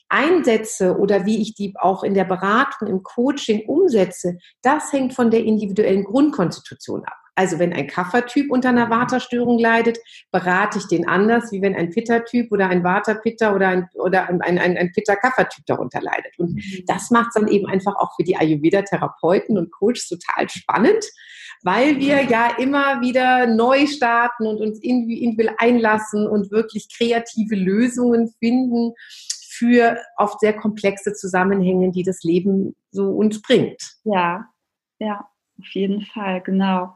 einsetze 0.08 0.96
oder 0.96 1.26
wie 1.26 1.42
ich 1.42 1.54
die 1.54 1.74
auch 1.78 2.02
in 2.02 2.14
der 2.14 2.24
Beratung, 2.24 2.88
im 2.88 3.02
Coaching 3.02 3.66
umsetze, 3.66 4.38
das 4.62 4.92
hängt 4.92 5.14
von 5.14 5.30
der 5.30 5.44
individuellen 5.44 6.04
Grundkonstitution 6.04 7.04
ab. 7.04 7.18
Also 7.38 7.60
wenn 7.60 7.72
ein 7.72 7.86
Kaffertyp 7.86 8.50
unter 8.50 8.70
einer 8.70 8.90
Waterstörung 8.90 9.60
leidet, 9.60 9.98
berate 10.32 10.78
ich 10.78 10.88
den 10.88 11.06
anders, 11.06 11.52
wie 11.52 11.62
wenn 11.62 11.76
ein 11.76 11.90
Pitta-Typ 11.90 12.50
oder 12.50 12.66
ein 12.66 12.82
Vata-Pitta 12.82 13.54
oder 13.54 13.68
ein, 13.68 13.88
oder 13.94 14.28
ein, 14.28 14.42
ein, 14.42 14.58
ein 14.58 14.90
Pitta-Kaffertyp 14.90 15.64
darunter 15.66 16.00
leidet. 16.00 16.36
Und 16.36 16.56
mhm. 16.56 16.84
das 16.88 17.12
macht 17.12 17.28
es 17.28 17.34
dann 17.34 17.46
eben 17.46 17.66
einfach 17.66 17.94
auch 17.94 18.10
für 18.16 18.24
die 18.24 18.36
Ayurveda-Therapeuten 18.36 19.56
und 19.56 19.70
Coaches 19.70 20.08
total 20.08 20.48
spannend, 20.48 21.04
weil 21.62 21.98
wir 21.98 22.24
ja 22.24 22.56
immer 22.58 23.02
wieder 23.02 23.46
neu 23.46 23.86
starten 23.86 24.44
und 24.44 24.60
uns 24.60 24.80
individuell 24.82 25.54
einlassen 25.58 26.26
und 26.26 26.50
wirklich 26.50 26.88
kreative 26.92 27.54
Lösungen 27.54 28.34
finden 28.40 28.94
für 29.48 29.96
oft 30.16 30.40
sehr 30.40 30.54
komplexe 30.54 31.12
Zusammenhänge, 31.12 31.92
die 31.92 32.02
das 32.02 32.24
Leben 32.24 32.74
so 32.90 33.10
uns 33.10 33.40
bringt. 33.40 33.80
Ja, 34.02 34.44
ja, 34.98 35.20
auf 35.60 35.68
jeden 35.70 36.04
Fall, 36.04 36.40
genau. 36.42 36.94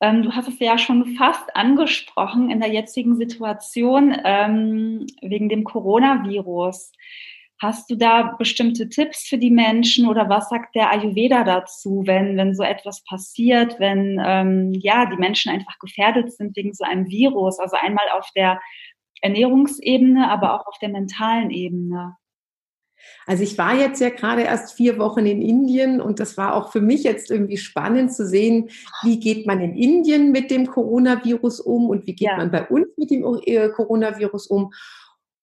Ähm, 0.00 0.22
du 0.22 0.32
hast 0.32 0.48
es 0.48 0.58
ja 0.58 0.78
schon 0.78 1.14
fast 1.16 1.54
angesprochen 1.54 2.50
in 2.50 2.60
der 2.60 2.70
jetzigen 2.70 3.16
Situation 3.16 4.16
ähm, 4.24 5.06
wegen 5.20 5.48
dem 5.48 5.64
Coronavirus. 5.64 6.92
Hast 7.60 7.90
du 7.90 7.96
da 7.96 8.34
bestimmte 8.38 8.88
Tipps 8.88 9.28
für 9.28 9.36
die 9.36 9.50
Menschen 9.50 10.08
oder 10.08 10.30
was 10.30 10.48
sagt 10.48 10.74
der 10.74 10.90
Ayurveda 10.90 11.44
dazu, 11.44 12.02
wenn, 12.06 12.38
wenn 12.38 12.54
so 12.54 12.62
etwas 12.62 13.04
passiert, 13.04 13.78
wenn 13.78 14.18
ähm, 14.24 14.72
ja, 14.72 15.04
die 15.04 15.18
Menschen 15.18 15.52
einfach 15.52 15.78
gefährdet 15.78 16.32
sind 16.32 16.56
wegen 16.56 16.72
so 16.72 16.84
einem 16.84 17.06
Virus? 17.08 17.58
Also 17.58 17.76
einmal 17.76 18.08
auf 18.16 18.30
der 18.34 18.58
Ernährungsebene, 19.20 20.30
aber 20.30 20.54
auch 20.54 20.66
auf 20.66 20.78
der 20.78 20.88
mentalen 20.88 21.50
Ebene. 21.50 22.16
Also 23.26 23.42
ich 23.42 23.58
war 23.58 23.74
jetzt 23.74 24.00
ja 24.00 24.10
gerade 24.10 24.42
erst 24.42 24.74
vier 24.74 24.98
Wochen 24.98 25.26
in 25.26 25.42
Indien 25.42 26.00
und 26.00 26.20
das 26.20 26.36
war 26.36 26.54
auch 26.54 26.72
für 26.72 26.80
mich 26.80 27.04
jetzt 27.04 27.30
irgendwie 27.30 27.56
spannend 27.56 28.12
zu 28.12 28.26
sehen, 28.26 28.70
wie 29.02 29.20
geht 29.20 29.46
man 29.46 29.60
in 29.60 29.76
Indien 29.76 30.32
mit 30.32 30.50
dem 30.50 30.66
Coronavirus 30.66 31.60
um 31.60 31.88
und 31.88 32.06
wie 32.06 32.14
geht 32.14 32.28
ja. 32.28 32.36
man 32.36 32.50
bei 32.50 32.66
uns 32.66 32.88
mit 32.96 33.10
dem 33.10 33.24
äh, 33.44 33.68
Coronavirus 33.68 34.46
um. 34.48 34.72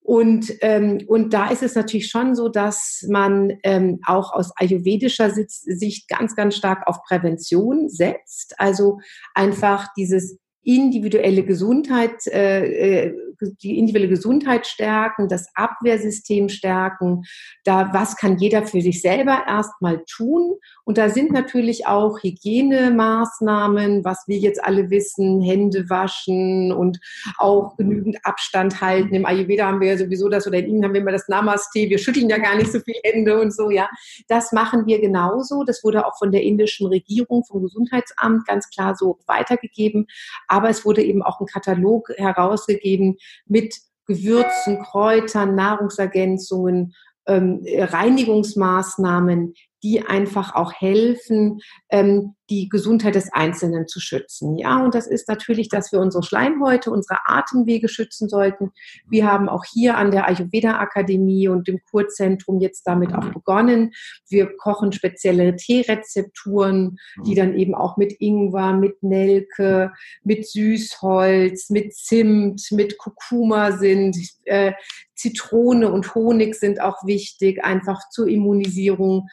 Und, 0.07 0.53
ähm, 0.61 0.99
und 1.07 1.33
da 1.33 1.49
ist 1.49 1.63
es 1.63 1.75
natürlich 1.75 2.09
schon 2.09 2.33
so, 2.33 2.47
dass 2.47 3.05
man 3.09 3.57
ähm, 3.63 3.99
auch 4.05 4.31
aus 4.31 4.53
ayurvedischer 4.55 5.31
Sicht 5.31 6.07
ganz, 6.07 6.33
ganz 6.33 6.55
stark 6.55 6.87
auf 6.87 7.03
Prävention 7.03 7.89
setzt. 7.89 8.57
Also 8.57 8.99
einfach 9.33 9.89
dieses 9.97 10.39
individuelle 10.63 11.43
Gesundheit, 11.43 12.25
äh, 12.27 13.07
äh 13.07 13.26
die 13.61 13.77
individuelle 13.77 14.09
Gesundheit 14.09 14.67
stärken, 14.67 15.27
das 15.27 15.47
Abwehrsystem 15.55 16.49
stärken. 16.49 17.23
Da, 17.63 17.89
was 17.93 18.15
kann 18.17 18.37
jeder 18.37 18.63
für 18.63 18.81
sich 18.81 19.01
selber 19.01 19.43
erstmal 19.47 20.03
tun? 20.09 20.55
Und 20.83 20.97
da 20.97 21.09
sind 21.09 21.31
natürlich 21.31 21.85
auch 21.87 22.21
Hygienemaßnahmen, 22.21 24.05
was 24.05 24.23
wir 24.27 24.37
jetzt 24.37 24.63
alle 24.63 24.89
wissen, 24.89 25.41
Hände 25.41 25.89
waschen 25.89 26.71
und 26.71 26.99
auch 27.37 27.75
genügend 27.75 28.17
Abstand 28.23 28.81
halten. 28.81 29.13
Im 29.13 29.25
Ayurveda 29.25 29.67
haben 29.67 29.81
wir 29.81 29.89
ja 29.89 29.97
sowieso 29.97 30.29
das 30.29 30.47
oder 30.47 30.59
in 30.59 30.67
Ihnen 30.67 30.83
haben 30.83 30.93
wir 30.93 31.01
immer 31.01 31.11
das 31.11 31.27
Namaste. 31.27 31.89
Wir 31.89 31.97
schütteln 31.97 32.29
ja 32.29 32.37
gar 32.37 32.55
nicht 32.55 32.71
so 32.71 32.79
viel 32.79 32.95
Hände 33.03 33.39
und 33.39 33.53
so, 33.53 33.69
ja. 33.69 33.89
Das 34.27 34.51
machen 34.51 34.85
wir 34.85 34.99
genauso. 35.01 35.63
Das 35.63 35.83
wurde 35.83 36.05
auch 36.05 36.17
von 36.17 36.31
der 36.31 36.43
indischen 36.43 36.87
Regierung, 36.87 37.43
vom 37.43 37.61
Gesundheitsamt 37.61 38.47
ganz 38.47 38.69
klar 38.69 38.95
so 38.95 39.19
weitergegeben. 39.27 40.07
Aber 40.47 40.69
es 40.69 40.85
wurde 40.85 41.03
eben 41.03 41.21
auch 41.21 41.39
ein 41.39 41.47
Katalog 41.47 42.09
herausgegeben, 42.15 43.17
mit 43.45 43.75
Gewürzen, 44.05 44.81
Kräutern, 44.83 45.55
Nahrungsergänzungen, 45.55 46.93
ähm, 47.27 47.65
Reinigungsmaßnahmen, 47.65 49.53
die 49.87 50.01
einfach 50.01 50.53
auch 50.53 50.73
helfen, 50.73 51.61
ähm, 51.89 52.35
die 52.49 52.67
Gesundheit 52.67 53.15
des 53.15 53.31
Einzelnen 53.31 53.87
zu 53.87 53.99
schützen. 53.99 54.57
Ja, 54.57 54.83
und 54.83 54.95
das 54.95 55.07
ist 55.07 55.27
natürlich, 55.27 55.69
dass 55.69 55.91
wir 55.91 55.99
unsere 55.99 56.23
Schleimhäute, 56.23 56.91
unsere 56.91 57.19
Atemwege 57.25 57.87
schützen 57.87 58.27
sollten. 58.27 58.71
Wir 59.09 59.25
haben 59.25 59.47
auch 59.47 59.63
hier 59.65 59.97
an 59.97 60.11
der 60.11 60.27
Ayurveda 60.27 60.77
Akademie 60.79 61.47
und 61.47 61.67
dem 61.67 61.79
Kurzentrum 61.89 62.59
jetzt 62.59 62.83
damit 62.83 63.13
auch 63.13 63.29
begonnen. 63.29 63.91
Wir 64.29 64.55
kochen 64.57 64.91
spezielle 64.91 65.55
Teerezepturen, 65.55 66.97
die 67.25 67.35
dann 67.35 67.57
eben 67.57 67.73
auch 67.73 67.95
mit 67.95 68.15
Ingwer, 68.19 68.73
mit 68.73 69.03
Nelke, 69.03 69.91
mit 70.23 70.47
Süßholz, 70.47 71.69
mit 71.69 71.93
Zimt, 71.93 72.71
mit 72.71 72.97
Kurkuma 72.97 73.73
sind. 73.73 74.17
Äh, 74.45 74.73
Zitrone 75.17 75.91
und 75.91 76.13
Honig 76.15 76.55
sind 76.55 76.79
auch 76.79 77.03
wichtig, 77.05 77.63
einfach 77.63 78.07
zur 78.09 78.27
Immunisierung. 78.27 79.27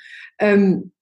Ähm, 0.44 0.92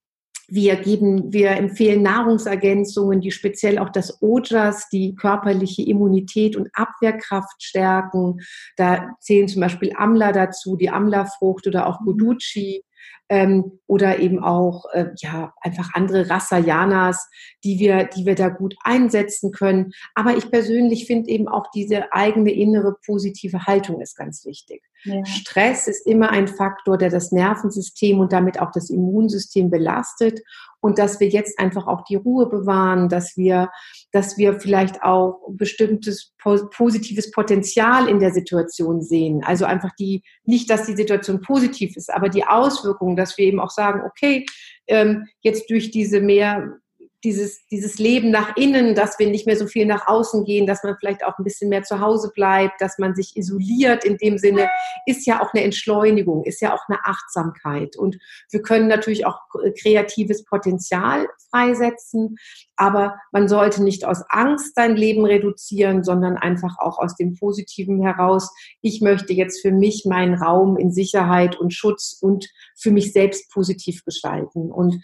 wir 0.48 0.76
geben, 0.76 1.32
wir 1.32 1.52
empfehlen 1.52 2.02
Nahrungsergänzungen, 2.02 3.20
die 3.22 3.30
speziell 3.30 3.78
auch 3.78 3.88
das 3.88 4.20
Ojas, 4.20 4.88
die 4.90 5.14
körperliche 5.14 5.82
Immunität 5.82 6.56
und 6.56 6.68
Abwehrkraft 6.74 7.62
stärken. 7.62 8.40
Da 8.76 9.14
zählen 9.20 9.48
zum 9.48 9.62
Beispiel 9.62 9.92
Amla 9.96 10.32
dazu, 10.32 10.76
die 10.76 10.90
Amla-Frucht 10.90 11.66
oder 11.66 11.86
auch 11.86 12.00
Goduchi 12.00 12.84
ähm, 13.28 13.80
oder 13.86 14.18
eben 14.18 14.42
auch 14.42 14.84
äh, 14.92 15.06
ja 15.16 15.54
einfach 15.60 15.90
andere 15.94 16.28
Rasayanas, 16.28 17.28
die 17.64 17.78
wir, 17.78 18.04
die 18.04 18.26
wir 18.26 18.34
da 18.34 18.48
gut 18.48 18.74
einsetzen 18.82 19.52
können. 19.52 19.92
Aber 20.14 20.36
ich 20.36 20.50
persönlich 20.50 21.06
finde 21.06 21.30
eben 21.30 21.48
auch 21.48 21.70
diese 21.74 22.12
eigene 22.12 22.52
innere 22.52 22.96
positive 23.06 23.66
Haltung 23.66 24.00
ist 24.00 24.16
ganz 24.16 24.44
wichtig. 24.44 24.82
Ja. 25.04 25.24
Stress 25.24 25.88
ist 25.88 26.06
immer 26.06 26.30
ein 26.30 26.46
Faktor, 26.46 26.98
der 26.98 27.10
das 27.10 27.32
Nervensystem 27.32 28.20
und 28.20 28.32
damit 28.32 28.60
auch 28.60 28.70
das 28.70 28.90
Immunsystem 28.90 29.70
belastet 29.70 30.40
und 30.82 30.98
dass 30.98 31.20
wir 31.20 31.28
jetzt 31.28 31.58
einfach 31.60 31.86
auch 31.86 32.02
die 32.04 32.16
Ruhe 32.16 32.48
bewahren, 32.48 33.08
dass 33.08 33.36
wir, 33.36 33.70
dass 34.10 34.36
wir 34.36 34.58
vielleicht 34.58 35.02
auch 35.02 35.40
bestimmtes 35.50 36.34
positives 36.38 37.30
Potenzial 37.30 38.08
in 38.08 38.18
der 38.18 38.32
Situation 38.32 39.00
sehen. 39.00 39.42
Also 39.44 39.64
einfach 39.64 39.92
die, 39.96 40.22
nicht, 40.44 40.68
dass 40.68 40.84
die 40.84 40.96
Situation 40.96 41.40
positiv 41.40 41.96
ist, 41.96 42.12
aber 42.12 42.28
die 42.28 42.44
Auswirkungen, 42.44 43.14
dass 43.14 43.38
wir 43.38 43.46
eben 43.46 43.60
auch 43.60 43.70
sagen, 43.70 44.02
okay, 44.04 44.44
ähm, 44.88 45.28
jetzt 45.40 45.70
durch 45.70 45.92
diese 45.92 46.20
mehr 46.20 46.78
dieses, 47.24 47.66
dieses 47.68 47.98
Leben 47.98 48.30
nach 48.30 48.56
innen, 48.56 48.94
dass 48.94 49.18
wir 49.18 49.28
nicht 49.28 49.46
mehr 49.46 49.56
so 49.56 49.66
viel 49.66 49.86
nach 49.86 50.06
außen 50.06 50.44
gehen, 50.44 50.66
dass 50.66 50.82
man 50.82 50.96
vielleicht 50.98 51.24
auch 51.24 51.38
ein 51.38 51.44
bisschen 51.44 51.68
mehr 51.68 51.82
zu 51.84 52.00
Hause 52.00 52.32
bleibt, 52.34 52.80
dass 52.80 52.98
man 52.98 53.14
sich 53.14 53.36
isoliert 53.36 54.04
in 54.04 54.16
dem 54.16 54.38
Sinne, 54.38 54.68
ist 55.06 55.26
ja 55.26 55.40
auch 55.40 55.52
eine 55.54 55.62
Entschleunigung, 55.62 56.44
ist 56.44 56.60
ja 56.60 56.74
auch 56.74 56.82
eine 56.88 57.04
Achtsamkeit. 57.04 57.96
Und 57.96 58.18
wir 58.50 58.62
können 58.62 58.88
natürlich 58.88 59.24
auch 59.24 59.38
kreatives 59.80 60.44
Potenzial 60.44 61.26
freisetzen, 61.50 62.36
aber 62.76 63.16
man 63.30 63.46
sollte 63.46 63.84
nicht 63.84 64.04
aus 64.04 64.22
Angst 64.28 64.74
sein 64.74 64.96
Leben 64.96 65.24
reduzieren, 65.24 66.02
sondern 66.02 66.36
einfach 66.36 66.78
auch 66.78 66.98
aus 66.98 67.14
dem 67.14 67.36
Positiven 67.36 68.02
heraus. 68.02 68.52
Ich 68.80 69.00
möchte 69.00 69.32
jetzt 69.32 69.60
für 69.62 69.70
mich 69.70 70.04
meinen 70.06 70.34
Raum 70.34 70.76
in 70.76 70.90
Sicherheit 70.90 71.58
und 71.58 71.72
Schutz 71.72 72.18
und 72.20 72.48
für 72.76 72.90
mich 72.90 73.12
selbst 73.12 73.52
positiv 73.52 74.04
gestalten. 74.04 74.72
Und 74.72 75.00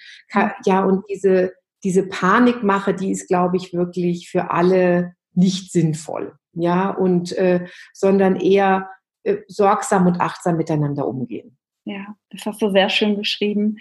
ja, 0.65 0.85
und 0.85 1.05
diese 1.09 1.53
diese 1.85 2.07
Panikmache, 2.07 2.95
die 2.95 3.11
ist, 3.11 3.29
glaube 3.29 3.57
ich, 3.57 3.73
wirklich 3.73 4.31
für 4.31 4.51
alle 4.51 5.15
nicht 5.35 5.73
sinnvoll. 5.73 6.35
Ja, 6.53 6.91
und 6.91 7.33
äh, 7.33 7.67
sondern 7.93 8.37
eher 8.37 8.89
äh, 9.23 9.37
sorgsam 9.47 10.07
und 10.07 10.21
achtsam 10.21 10.57
miteinander 10.57 11.07
umgehen. 11.07 11.57
Ja, 11.85 12.17
das 12.31 12.45
hast 12.45 12.61
du 12.61 12.71
sehr 12.71 12.91
schön 12.91 13.17
beschrieben. 13.17 13.79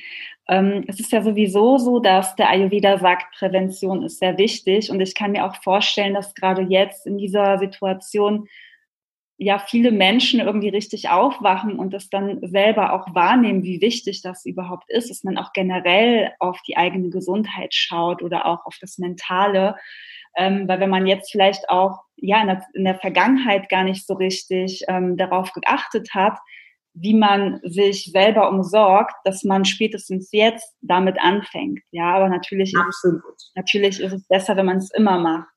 Ähm, 0.48 0.86
es 0.88 1.00
ist 1.00 1.12
ja 1.12 1.22
sowieso 1.22 1.78
so, 1.78 2.00
dass 2.00 2.36
der 2.36 2.50
Ayurveda 2.50 3.00
sagt, 3.00 3.36
Prävention 3.38 4.04
ist 4.04 4.20
sehr 4.20 4.38
wichtig. 4.38 4.90
Und 4.92 5.02
ich 5.02 5.14
kann 5.14 5.34
mir 5.34 5.46
auch 5.46 5.62
vorstellen, 5.62 6.14
dass 6.14 6.34
gerade 6.34 6.62
jetzt 6.62 7.06
in 7.06 7.18
dieser 7.18 7.58
Situation 7.58 8.48
ja 9.38 9.60
viele 9.60 9.92
Menschen 9.92 10.40
irgendwie 10.40 10.70
richtig 10.70 11.10
aufwachen 11.10 11.78
und 11.78 11.94
das 11.94 12.10
dann 12.10 12.40
selber 12.42 12.94
auch 12.94 13.14
wahrnehmen, 13.14 13.64
wie 13.64 13.82
wichtig 13.82 14.22
das 14.22 14.46
überhaupt 14.46 14.90
ist, 14.90 15.10
dass 15.10 15.24
man 15.24 15.38
auch 15.38 15.54
generell 15.54 16.32
auf 16.40 16.60
die 16.68 16.76
eigene 16.76 17.10
Gesundheit 17.10 17.74
schaut 17.74 18.24
oder 18.24 18.48
auch 18.48 18.66
auf 18.66 18.78
das 18.82 18.98
Mentale. 18.98 19.76
Ähm, 20.36 20.68
weil 20.68 20.80
wenn 20.80 20.90
man 20.90 21.08
jetzt 21.08 21.32
vielleicht 21.32 21.70
auch 21.70 22.00
ja 22.16 22.42
in 22.42 22.48
der, 22.48 22.64
in 22.74 22.84
der 22.84 22.96
Vergangenheit 22.96 23.70
gar 23.70 23.84
nicht 23.84 24.06
so 24.08 24.16
richtig 24.16 24.84
ähm, 24.88 25.18
darauf 25.18 25.54
geachtet 25.54 26.14
hat, 26.14 26.38
wie 27.00 27.14
man 27.14 27.60
sich 27.64 28.06
selber 28.06 28.50
umsorgt, 28.50 29.14
dass 29.24 29.44
man 29.44 29.66
spätestens 29.66 30.30
jetzt 30.32 30.76
damit 30.82 31.20
anfängt. 31.20 31.80
Ja, 31.92 32.16
aber 32.16 32.30
natürlich, 32.30 32.74
Absolut. 32.76 33.22
Ist, 33.36 33.52
natürlich 33.56 34.00
ist 34.00 34.14
es 34.14 34.28
besser, 34.28 34.56
wenn 34.56 34.66
man 34.66 34.78
es 34.78 34.92
immer 34.92 35.20
macht. 35.20 35.48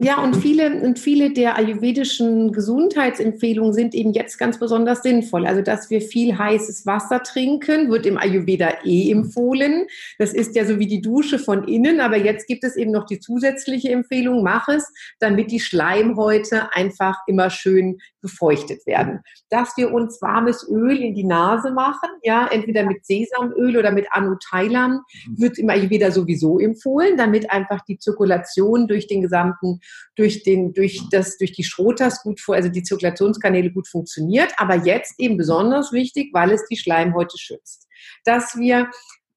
Ja, 0.00 0.22
und 0.22 0.36
viele, 0.36 0.80
und 0.82 0.98
viele 0.98 1.32
der 1.32 1.56
ayurvedischen 1.56 2.52
Gesundheitsempfehlungen 2.52 3.72
sind 3.72 3.94
eben 3.94 4.12
jetzt 4.12 4.38
ganz 4.38 4.58
besonders 4.58 5.02
sinnvoll. 5.02 5.46
Also, 5.46 5.62
dass 5.62 5.90
wir 5.90 6.00
viel 6.00 6.36
heißes 6.36 6.86
Wasser 6.86 7.22
trinken, 7.22 7.90
wird 7.90 8.06
im 8.06 8.18
Ayurveda 8.18 8.70
eh 8.84 9.10
empfohlen. 9.10 9.86
Das 10.18 10.32
ist 10.32 10.56
ja 10.56 10.64
so 10.64 10.78
wie 10.78 10.86
die 10.86 11.02
Dusche 11.02 11.38
von 11.38 11.64
innen, 11.64 12.00
aber 12.00 12.16
jetzt 12.16 12.46
gibt 12.46 12.64
es 12.64 12.76
eben 12.76 12.90
noch 12.90 13.06
die 13.06 13.20
zusätzliche 13.20 13.90
Empfehlung, 13.90 14.42
mach 14.42 14.68
es, 14.68 14.92
damit 15.18 15.50
die 15.50 15.60
Schleimhäute 15.60 16.74
einfach 16.74 17.18
immer 17.26 17.50
schön 17.50 17.98
befeuchtet 18.20 18.86
werden. 18.86 19.20
Dass 19.48 19.76
wir 19.76 19.92
uns 19.92 20.20
warmes 20.22 20.68
Öl 20.68 20.98
in 20.98 21.14
die 21.14 21.24
Nase 21.24 21.72
machen, 21.72 22.08
ja, 22.22 22.46
entweder 22.46 22.84
mit 22.84 23.04
Sesamöl 23.04 23.76
oder 23.76 23.90
mit 23.90 24.06
Anutailam, 24.10 25.02
wird 25.36 25.58
im 25.58 25.70
Ayurveda 25.70 26.10
sowieso 26.10 26.58
empfohlen, 26.58 27.16
damit 27.16 27.50
einfach 27.50 27.80
die 27.84 27.98
Zirkulation 27.98 28.88
durch 28.88 29.06
den 29.06 29.22
gesamten 29.22 29.80
durch 30.16 30.42
den, 30.42 30.74
durch 30.74 31.02
das, 31.10 31.38
durch 31.38 31.52
die 31.52 31.64
Schrotas 31.64 32.22
gut 32.22 32.40
vor, 32.40 32.54
also 32.54 32.68
die 32.68 32.82
Zirkulationskanäle 32.82 33.70
gut 33.70 33.88
funktioniert. 33.88 34.52
Aber 34.58 34.74
jetzt 34.74 35.14
eben 35.18 35.36
besonders 35.36 35.92
wichtig, 35.92 36.30
weil 36.32 36.50
es 36.50 36.66
die 36.66 36.76
Schleimhäute 36.76 37.38
schützt. 37.38 37.88
Dass 38.24 38.56
wir 38.56 38.90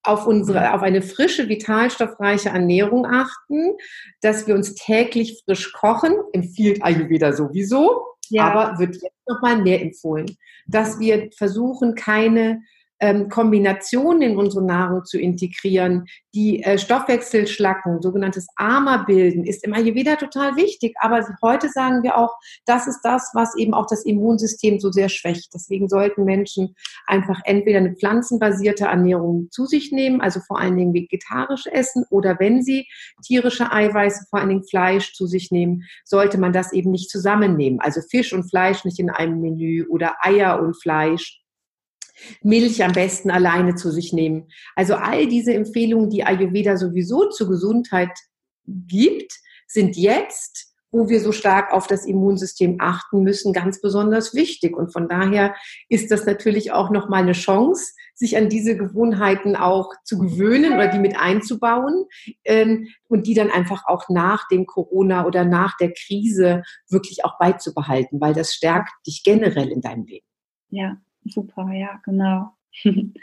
auf 0.03 0.27
unsere, 0.27 0.73
auf 0.73 0.81
eine 0.81 1.01
frische, 1.01 1.47
vitalstoffreiche 1.47 2.49
Ernährung 2.49 3.05
achten, 3.05 3.77
dass 4.21 4.45
wir 4.47 4.55
uns 4.55 4.75
täglich 4.75 5.41
frisch 5.45 5.71
kochen, 5.71 6.13
empfiehlt 6.33 6.83
Ayurveda 6.83 7.31
sowieso, 7.31 8.12
ja. 8.35 8.51
aber 8.51 8.79
wird 8.79 8.95
jetzt 8.95 9.27
nochmal 9.27 9.61
mehr 9.61 9.81
empfohlen, 9.81 10.37
dass 10.67 10.99
wir 10.99 11.29
versuchen, 11.35 11.95
keine 11.95 12.61
ähm, 13.03 13.27
Kombinationen 13.27 14.21
in 14.21 14.37
unsere 14.37 14.63
Nahrung 14.63 15.03
zu 15.03 15.19
integrieren, 15.19 16.05
die 16.33 16.63
äh, 16.63 16.77
Stoffwechselschlacken, 16.77 18.01
sogenanntes 18.01 18.47
AMA 18.55 19.03
bilden, 19.03 19.43
ist 19.43 19.65
im 19.65 19.73
Ayurveda 19.73 20.15
total 20.15 20.55
wichtig. 20.55 20.95
Aber 21.01 21.21
heute 21.41 21.67
sagen 21.67 22.01
wir 22.03 22.17
auch, 22.17 22.33
das 22.65 22.87
ist 22.87 23.01
das, 23.03 23.31
was 23.33 23.57
eben 23.57 23.73
auch 23.73 23.87
das 23.87 24.05
Immunsystem 24.05 24.79
so 24.79 24.89
sehr 24.89 25.09
schwächt. 25.09 25.53
Deswegen 25.53 25.89
sollten 25.89 26.23
Menschen 26.23 26.75
einfach 27.05 27.41
entweder 27.43 27.79
eine 27.79 27.93
pflanzenbasierte 27.93 28.85
Ernährung 28.85 29.49
zu 29.51 29.65
sich 29.65 29.91
nehmen, 29.91 30.21
also 30.21 30.39
vor 30.39 30.59
allen 30.59 30.77
Dingen 30.77 30.93
vegetarisch 30.93 31.67
essen, 31.67 32.05
oder 32.09 32.39
wenn 32.39 32.61
sie 32.61 32.87
tierische 33.21 33.73
Eiweiße, 33.73 34.27
vor 34.29 34.39
allen 34.39 34.49
Dingen 34.49 34.63
Fleisch 34.63 35.13
zu 35.13 35.27
sich 35.27 35.51
nehmen, 35.51 35.83
sollte 36.05 36.37
man 36.37 36.53
das 36.53 36.71
eben 36.71 36.91
nicht 36.91 37.09
zusammennehmen. 37.09 37.81
Also 37.81 37.99
Fisch 37.99 38.31
und 38.31 38.49
Fleisch 38.49 38.85
nicht 38.85 38.99
in 38.99 39.09
einem 39.09 39.41
Menü 39.41 39.85
oder 39.89 40.15
Eier 40.21 40.61
und 40.61 40.81
Fleisch 40.81 41.42
Milch 42.41 42.83
am 42.83 42.93
besten 42.93 43.31
alleine 43.31 43.75
zu 43.75 43.91
sich 43.91 44.13
nehmen. 44.13 44.47
Also 44.75 44.95
all 44.95 45.27
diese 45.27 45.53
Empfehlungen, 45.53 46.09
die 46.09 46.23
Ayurveda 46.23 46.77
sowieso 46.77 47.29
zur 47.29 47.49
Gesundheit 47.49 48.11
gibt, 48.65 49.33
sind 49.67 49.97
jetzt 49.97 50.73
wo 50.93 51.09
wir 51.09 51.19
so 51.19 51.31
stark 51.31 51.73
auf 51.73 51.87
das 51.87 52.05
Immunsystem 52.05 52.77
achten 52.79 53.23
müssen, 53.23 53.51
ganz 53.51 53.81
besonders 53.81 54.35
wichtig. 54.35 54.77
Und 54.77 54.93
von 54.93 55.09
daher 55.09 55.55
ist 55.89 56.11
das 56.11 56.25
natürlich 56.25 56.71
auch 56.71 56.91
nochmal 56.91 57.23
eine 57.23 57.33
Chance, 57.33 57.93
sich 58.13 58.37
an 58.37 58.47
diese 58.47 58.77
Gewohnheiten 58.77 59.55
auch 59.55 59.91
zu 60.05 60.19
gewöhnen 60.19 60.73
oder 60.73 60.87
die 60.87 60.99
mit 60.99 61.17
einzubauen 61.17 62.05
ähm, 62.45 62.87
und 63.07 63.25
die 63.25 63.33
dann 63.33 63.49
einfach 63.49 63.85
auch 63.87 64.07
nach 64.07 64.47
dem 64.49 64.67
Corona 64.67 65.25
oder 65.25 65.45
nach 65.45 65.75
der 65.77 65.91
Krise 65.93 66.61
wirklich 66.87 67.25
auch 67.25 67.39
beizubehalten, 67.39 68.21
weil 68.21 68.35
das 68.35 68.53
stärkt 68.53 68.91
dich 69.07 69.23
generell 69.23 69.69
in 69.69 69.81
deinem 69.81 70.05
Leben. 70.05 70.27
Ja, 70.69 70.97
Super, 71.25 71.71
ja, 71.73 71.99
genau. 72.03 72.51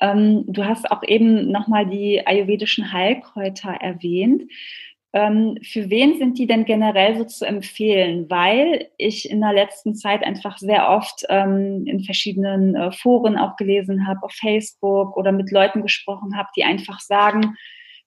ähm, 0.00 0.44
du 0.46 0.64
hast 0.64 0.90
auch 0.90 1.02
eben 1.04 1.50
nochmal 1.50 1.86
die 1.86 2.26
ayurvedischen 2.26 2.92
Heilkräuter 2.92 3.70
erwähnt. 3.70 4.42
Ähm, 5.14 5.56
für 5.62 5.88
wen 5.88 6.18
sind 6.18 6.38
die 6.38 6.46
denn 6.46 6.64
generell 6.66 7.16
so 7.16 7.24
zu 7.24 7.46
empfehlen? 7.46 8.28
Weil 8.28 8.88
ich 8.98 9.30
in 9.30 9.40
der 9.40 9.54
letzten 9.54 9.94
Zeit 9.94 10.22
einfach 10.22 10.58
sehr 10.58 10.90
oft 10.90 11.24
ähm, 11.30 11.86
in 11.86 12.00
verschiedenen 12.00 12.74
äh, 12.74 12.92
Foren 12.92 13.38
auch 13.38 13.56
gelesen 13.56 14.06
habe, 14.06 14.22
auf 14.22 14.32
Facebook 14.32 15.16
oder 15.16 15.32
mit 15.32 15.50
Leuten 15.50 15.82
gesprochen 15.82 16.36
habe, 16.36 16.48
die 16.56 16.64
einfach 16.64 17.00
sagen, 17.00 17.56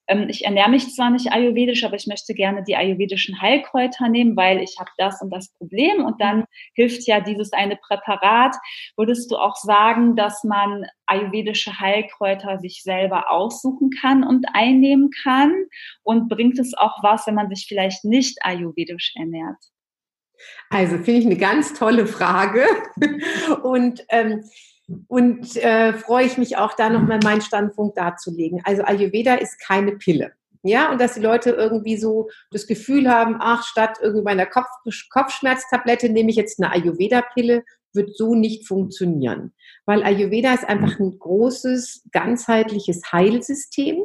ähm, 0.08 0.26
ich 0.28 0.44
ernähre 0.44 0.70
mich 0.70 0.94
zwar 0.94 1.10
nicht 1.10 1.32
ayurvedisch, 1.32 1.84
aber 1.84 1.96
ich 1.96 2.06
möchte 2.06 2.34
gerne 2.34 2.62
die 2.64 2.76
ayurvedischen 2.76 3.40
Heilkräuter 3.40 4.08
nehmen, 4.08 4.36
weil 4.36 4.60
ich 4.60 4.76
habe 4.78 4.90
das 4.98 5.20
und 5.22 5.30
das 5.30 5.52
Problem 5.58 6.04
und 6.04 6.20
dann 6.20 6.44
hilft 6.74 7.06
ja 7.06 7.20
dieses 7.20 7.52
eine 7.52 7.76
Präparat. 7.76 8.56
Würdest 8.96 9.30
du 9.30 9.36
auch 9.36 9.56
sagen, 9.56 10.16
dass 10.16 10.44
man 10.44 10.86
ayurvedische 11.06 11.78
Heilkräuter 11.78 12.58
sich 12.58 12.82
selber 12.82 13.30
aussuchen 13.30 13.90
kann 14.00 14.24
und 14.24 14.46
einnehmen 14.52 15.10
kann? 15.22 15.52
Und 16.02 16.28
bringt 16.28 16.58
es 16.58 16.74
auch 16.74 17.02
was, 17.02 17.26
wenn 17.26 17.34
man 17.34 17.48
sich 17.48 17.66
vielleicht 17.68 18.04
nicht 18.04 18.38
ayurvedisch 18.42 19.14
ernährt? 19.16 19.58
Also 20.70 20.96
finde 20.96 21.20
ich 21.20 21.26
eine 21.26 21.36
ganz 21.36 21.74
tolle 21.74 22.06
Frage. 22.06 22.64
Und 23.62 24.04
ähm, 24.08 24.42
und 25.08 25.56
äh, 25.56 25.92
freue 25.92 26.26
ich 26.26 26.38
mich 26.38 26.56
auch 26.56 26.74
da 26.74 26.90
nochmal 26.90 27.20
meinen 27.22 27.40
Standpunkt 27.40 27.96
darzulegen. 27.96 28.60
Also 28.64 28.82
Ayurveda 28.82 29.34
ist 29.34 29.60
keine 29.60 29.92
Pille. 29.92 30.32
Ja, 30.64 30.92
und 30.92 31.00
dass 31.00 31.14
die 31.14 31.20
Leute 31.20 31.50
irgendwie 31.50 31.96
so 31.96 32.28
das 32.52 32.68
Gefühl 32.68 33.10
haben, 33.10 33.36
ach, 33.40 33.64
statt 33.64 33.98
irgendwie 34.00 34.22
meiner 34.22 34.46
Kopf 34.46 34.68
Kopfschmerztablette 35.10 36.08
nehme 36.08 36.30
ich 36.30 36.36
jetzt 36.36 36.62
eine 36.62 36.70
Ayurveda-Pille, 36.72 37.64
wird 37.94 38.16
so 38.16 38.34
nicht 38.34 38.66
funktionieren. 38.66 39.52
Weil 39.86 40.04
Ayurveda 40.04 40.54
ist 40.54 40.68
einfach 40.68 41.00
ein 41.00 41.18
großes, 41.18 42.04
ganzheitliches 42.12 43.12
Heilsystem 43.12 43.96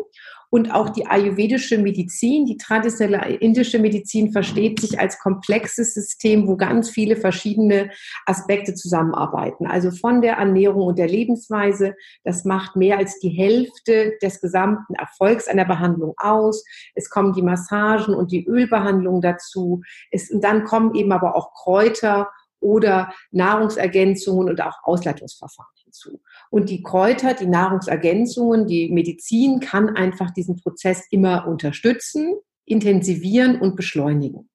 und 0.50 0.72
auch 0.74 0.90
die 0.90 1.06
ayurvedische 1.06 1.78
Medizin, 1.78 2.46
die 2.46 2.58
traditionelle 2.58 3.36
indische 3.36 3.80
Medizin 3.80 4.32
versteht 4.32 4.80
sich 4.80 5.00
als 5.00 5.20
komplexes 5.20 5.94
System, 5.94 6.48
wo 6.48 6.56
ganz 6.56 6.90
viele 6.90 7.16
verschiedene 7.16 7.90
Aspekte 8.26 8.74
zusammenarbeiten. 8.74 9.68
Also 9.68 9.92
von 9.92 10.22
der 10.22 10.36
Ernährung 10.36 10.84
und 10.84 10.98
der 10.98 11.08
Lebensweise, 11.08 11.96
das 12.24 12.46
macht 12.46 12.76
mehr 12.76 12.98
als 12.98 13.20
die 13.20 13.30
Hälfte 13.30 14.14
des 14.22 14.40
gesamten 14.40 14.94
Erfolgs 14.96 15.48
einer 15.48 15.66
Behandlung 15.66 16.14
aus. 16.18 16.64
Es 16.96 17.10
kommen 17.10 17.34
die 17.34 17.42
Massagen 17.42 18.14
und 18.14 18.32
die 18.32 18.46
Ölbehandlung 18.46 19.22
dazu. 19.22 19.82
Es, 20.12 20.32
und 20.32 20.44
dann 20.44 20.64
kommen 20.64 20.96
eben 20.96 21.12
aber 21.12 21.36
auch 21.36 21.54
Kräuter 21.54 22.30
oder 22.60 23.14
Nahrungsergänzungen 23.32 24.50
und 24.50 24.62
auch 24.62 24.78
Ausleitungsverfahren 24.84 25.72
hinzu. 25.84 26.22
Und 26.50 26.70
die 26.70 26.84
Kräuter, 26.84 27.34
die 27.34 27.48
Nahrungsergänzungen, 27.48 28.68
die 28.68 28.90
Medizin 28.90 29.60
kann 29.60 29.90
einfach 29.90 30.32
diesen 30.32 30.58
Prozess 30.58 31.06
immer 31.12 31.48
unterstützen, 31.48 32.36
intensivieren 32.66 33.60
und 33.60 33.76
beschleunigen. 33.76 34.50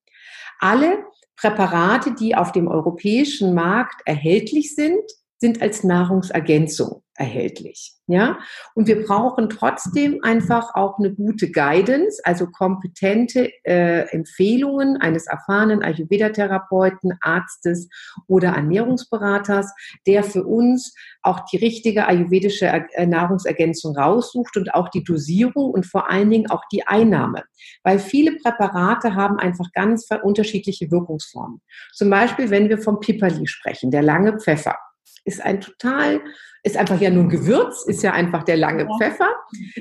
Alle 0.58 1.04
Präparate, 1.36 2.14
die 2.14 2.34
auf 2.34 2.52
dem 2.52 2.68
europäischen 2.68 3.54
Markt 3.54 4.02
erhältlich 4.04 4.74
sind, 4.74 5.02
sind 5.38 5.60
als 5.60 5.82
Nahrungsergänzung 5.82 7.01
erhältlich. 7.14 7.92
Ja, 8.06 8.40
und 8.74 8.88
wir 8.88 9.06
brauchen 9.06 9.48
trotzdem 9.48 10.18
einfach 10.22 10.74
auch 10.74 10.98
eine 10.98 11.14
gute 11.14 11.50
Guidance, 11.50 12.20
also 12.24 12.46
kompetente 12.46 13.50
äh, 13.64 14.08
Empfehlungen 14.10 14.96
eines 14.96 15.26
erfahrenen 15.28 15.82
Ayurveda-Therapeuten, 15.82 17.12
Arztes 17.20 17.88
oder 18.26 18.50
Ernährungsberaters, 18.50 19.72
der 20.06 20.24
für 20.24 20.44
uns 20.44 20.94
auch 21.22 21.44
die 21.50 21.58
richtige 21.58 22.06
ayurvedische 22.06 22.66
äh, 22.66 23.06
Nahrungsergänzung 23.06 23.96
raussucht 23.96 24.56
und 24.56 24.74
auch 24.74 24.88
die 24.88 25.04
Dosierung 25.04 25.70
und 25.70 25.86
vor 25.86 26.10
allen 26.10 26.30
Dingen 26.30 26.50
auch 26.50 26.64
die 26.72 26.86
Einnahme. 26.86 27.44
Weil 27.84 27.98
viele 27.98 28.36
Präparate 28.36 29.14
haben 29.14 29.38
einfach 29.38 29.66
ganz 29.72 30.08
unterschiedliche 30.22 30.90
Wirkungsformen. 30.90 31.60
Zum 31.94 32.10
Beispiel, 32.10 32.50
wenn 32.50 32.68
wir 32.68 32.78
vom 32.78 33.00
Piperli 33.00 33.46
sprechen, 33.46 33.90
der 33.90 34.02
lange 34.02 34.38
Pfeffer 34.38 34.76
ist 35.24 35.40
ein 35.40 35.60
total, 35.60 36.20
ist 36.62 36.76
einfach 36.76 37.00
ja 37.00 37.10
nur 37.10 37.24
ein 37.24 37.28
Gewürz, 37.28 37.84
ist 37.86 38.02
ja 38.02 38.12
einfach 38.12 38.44
der 38.44 38.56
lange 38.56 38.88
Pfeffer, 38.98 39.34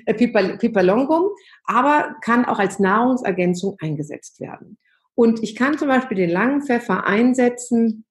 äh, 0.05 0.13
Piper, 0.13 0.57
Piperlongum, 0.57 1.29
aber 1.65 2.15
kann 2.21 2.45
auch 2.45 2.59
als 2.59 2.79
Nahrungsergänzung 2.79 3.77
eingesetzt 3.79 4.39
werden. 4.39 4.77
Und 5.15 5.43
ich 5.43 5.55
kann 5.55 5.77
zum 5.77 5.87
Beispiel 5.87 6.17
den 6.17 6.29
langen 6.29 6.61
Pfeffer 6.61 7.05
einsetzen, 7.05 8.05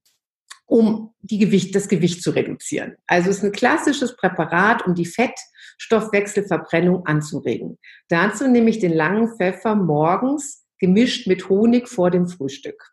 um 0.66 1.14
die 1.20 1.38
Gewicht, 1.38 1.74
das 1.74 1.88
Gewicht 1.88 2.22
zu 2.22 2.30
reduzieren. 2.30 2.96
Also 3.06 3.30
es 3.30 3.38
ist 3.38 3.44
ein 3.44 3.52
klassisches 3.52 4.16
Präparat, 4.16 4.86
um 4.86 4.94
die 4.94 5.06
Fettstoffwechselverbrennung 5.06 7.06
anzuregen. 7.06 7.78
Dazu 8.08 8.46
nehme 8.46 8.70
ich 8.70 8.78
den 8.78 8.92
langen 8.92 9.36
Pfeffer 9.36 9.74
morgens 9.74 10.64
gemischt 10.78 11.26
mit 11.26 11.48
Honig 11.48 11.88
vor 11.88 12.12
dem 12.12 12.28
Frühstück. 12.28 12.92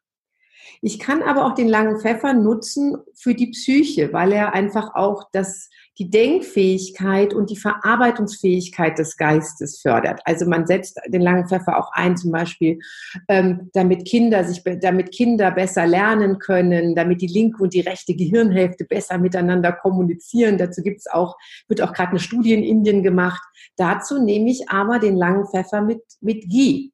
Ich 0.82 1.00
kann 1.00 1.24
aber 1.24 1.46
auch 1.46 1.56
den 1.56 1.68
langen 1.68 2.00
Pfeffer 2.00 2.34
nutzen 2.34 2.98
für 3.16 3.34
die 3.34 3.48
Psyche, 3.48 4.14
weil 4.14 4.32
er 4.32 4.54
einfach 4.54 4.94
auch 4.96 5.24
das, 5.32 5.70
die 5.98 6.10
Denkfähigkeit 6.10 7.34
und 7.34 7.50
die 7.50 7.58
Verarbeitungsfähigkeit 7.58 8.98
des 9.00 9.18
Geistes 9.18 9.82
fördert. 9.82 10.22
Also 10.26 10.46
man 10.46 10.68
setzt 10.68 11.00
den 11.08 11.22
langen 11.22 11.48
Pfeffer 11.48 11.80
auch 11.80 11.92
ein, 11.94 12.16
zum 12.16 12.32
Beispiel, 12.32 12.80
ähm, 13.28 13.70
damit 13.74 14.06
Kinder 14.06 14.44
sich, 14.44 14.64
damit 14.82 15.12
Kinder 15.12 15.52
besser 15.52 15.88
lernen 15.88 16.38
können, 16.38 16.96
damit 16.96 17.22
die 17.22 17.28
linke 17.28 17.64
und 17.64 17.74
die 17.74 17.82
rechte 17.82 18.16
Gehirnhälfte 18.16 18.86
besser 18.86 19.18
miteinander 19.18 19.72
kommunizieren. 19.72 20.58
Dazu 20.58 20.84
gibt's 20.84 21.08
auch, 21.08 21.36
wird 21.68 21.82
auch 21.82 21.94
gerade 21.94 22.12
eine 22.12 22.20
Studie 22.20 22.54
in 22.54 22.64
Indien 22.64 23.02
gemacht. 23.02 23.42
Dazu 23.76 24.24
nehme 24.24 24.52
ich 24.52 24.70
aber 24.70 25.00
den 25.00 25.16
langen 25.16 25.48
Pfeffer 25.48 25.82
mit, 25.82 26.02
mit 26.22 26.48
Ghee. 26.48 26.92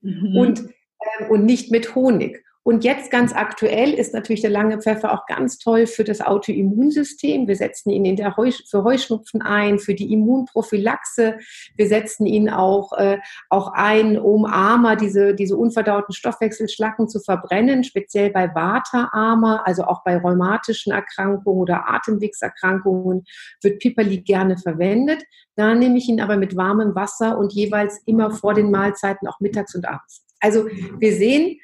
Mhm. 0.00 0.36
Und, 0.36 0.60
äh, 0.60 1.28
und 1.28 1.44
nicht 1.44 1.72
mit 1.72 1.94
Honig. 1.94 2.45
Und 2.66 2.82
jetzt 2.82 3.12
ganz 3.12 3.32
aktuell 3.32 3.94
ist 3.94 4.12
natürlich 4.12 4.40
der 4.40 4.50
lange 4.50 4.82
Pfeffer 4.82 5.12
auch 5.12 5.26
ganz 5.26 5.58
toll 5.58 5.86
für 5.86 6.02
das 6.02 6.20
Autoimmunsystem. 6.20 7.46
Wir 7.46 7.54
setzen 7.54 7.90
ihn 7.90 8.04
in 8.04 8.16
der 8.16 8.36
Heu 8.36 8.50
für 8.50 8.82
Heuschnupfen 8.82 9.40
ein, 9.40 9.78
für 9.78 9.94
die 9.94 10.12
Immunprophylaxe. 10.12 11.38
Wir 11.76 11.86
setzen 11.86 12.26
ihn 12.26 12.50
auch, 12.50 12.92
äh, 12.94 13.18
auch 13.50 13.72
ein, 13.72 14.18
um 14.18 14.46
Ama, 14.46 14.96
diese, 14.96 15.36
diese 15.36 15.56
unverdauten 15.56 16.12
Stoffwechselschlacken 16.12 17.08
zu 17.08 17.20
verbrennen, 17.20 17.84
speziell 17.84 18.30
bei 18.30 18.52
Vata-Ama, 18.52 19.62
also 19.64 19.84
auch 19.84 20.02
bei 20.02 20.16
rheumatischen 20.16 20.92
Erkrankungen 20.92 21.60
oder 21.60 21.88
Atemwegserkrankungen 21.88 23.22
wird 23.62 23.78
Piperli 23.78 24.22
gerne 24.22 24.58
verwendet. 24.58 25.22
Da 25.54 25.72
nehme 25.72 25.98
ich 25.98 26.08
ihn 26.08 26.20
aber 26.20 26.36
mit 26.36 26.56
warmem 26.56 26.96
Wasser 26.96 27.38
und 27.38 27.52
jeweils 27.52 28.02
immer 28.06 28.32
vor 28.32 28.54
den 28.54 28.72
Mahlzeiten, 28.72 29.28
auch 29.28 29.38
mittags 29.38 29.76
und 29.76 29.86
abends. 29.86 30.24
Also 30.40 30.66
wir 30.98 31.12
sehen, 31.14 31.60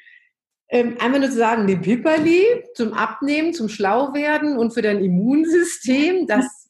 ähm, 0.69 0.97
einmal 0.99 1.19
nur 1.19 1.29
zu 1.29 1.37
sagen, 1.37 1.67
den 1.67 1.81
Pipperli 1.81 2.63
zum 2.75 2.93
Abnehmen, 2.93 3.53
zum 3.53 3.69
Schlauwerden 3.69 4.57
und 4.57 4.73
für 4.73 4.81
dein 4.81 5.03
Immunsystem, 5.03 6.27
das 6.27 6.63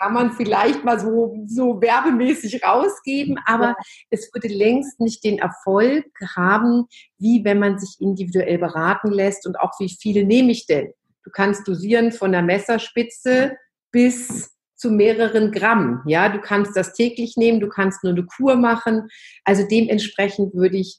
kann 0.00 0.14
man 0.14 0.32
vielleicht 0.32 0.82
mal 0.82 0.98
so, 0.98 1.36
so 1.46 1.80
werbemäßig 1.80 2.64
rausgeben, 2.64 3.38
aber 3.44 3.74
es 4.08 4.30
würde 4.32 4.48
längst 4.48 4.98
nicht 4.98 5.22
den 5.24 5.38
Erfolg 5.38 6.06
haben, 6.34 6.86
wie 7.18 7.44
wenn 7.44 7.58
man 7.58 7.78
sich 7.78 7.96
individuell 8.00 8.58
beraten 8.58 9.10
lässt 9.10 9.46
und 9.46 9.60
auch 9.60 9.72
wie 9.78 9.94
viele 10.00 10.24
nehme 10.24 10.52
ich 10.52 10.66
denn? 10.66 10.92
Du 11.22 11.30
kannst 11.30 11.68
dosieren 11.68 12.12
von 12.12 12.32
der 12.32 12.40
Messerspitze 12.40 13.56
bis 13.92 14.56
zu 14.74 14.90
mehreren 14.90 15.52
Gramm. 15.52 16.02
Ja, 16.06 16.30
du 16.30 16.40
kannst 16.40 16.74
das 16.74 16.94
täglich 16.94 17.36
nehmen, 17.36 17.60
du 17.60 17.68
kannst 17.68 18.02
nur 18.02 18.14
eine 18.14 18.24
Kur 18.24 18.56
machen. 18.56 19.08
Also 19.44 19.66
dementsprechend 19.70 20.54
würde 20.54 20.78
ich 20.78 20.98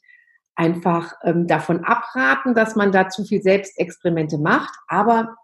einfach 0.55 1.13
ähm, 1.23 1.47
davon 1.47 1.83
abraten, 1.83 2.53
dass 2.53 2.75
man 2.75 2.91
da 2.91 3.09
zu 3.09 3.23
viel 3.23 3.41
Selbstexperimente 3.41 4.37
macht. 4.37 4.73
Aber 4.87 5.35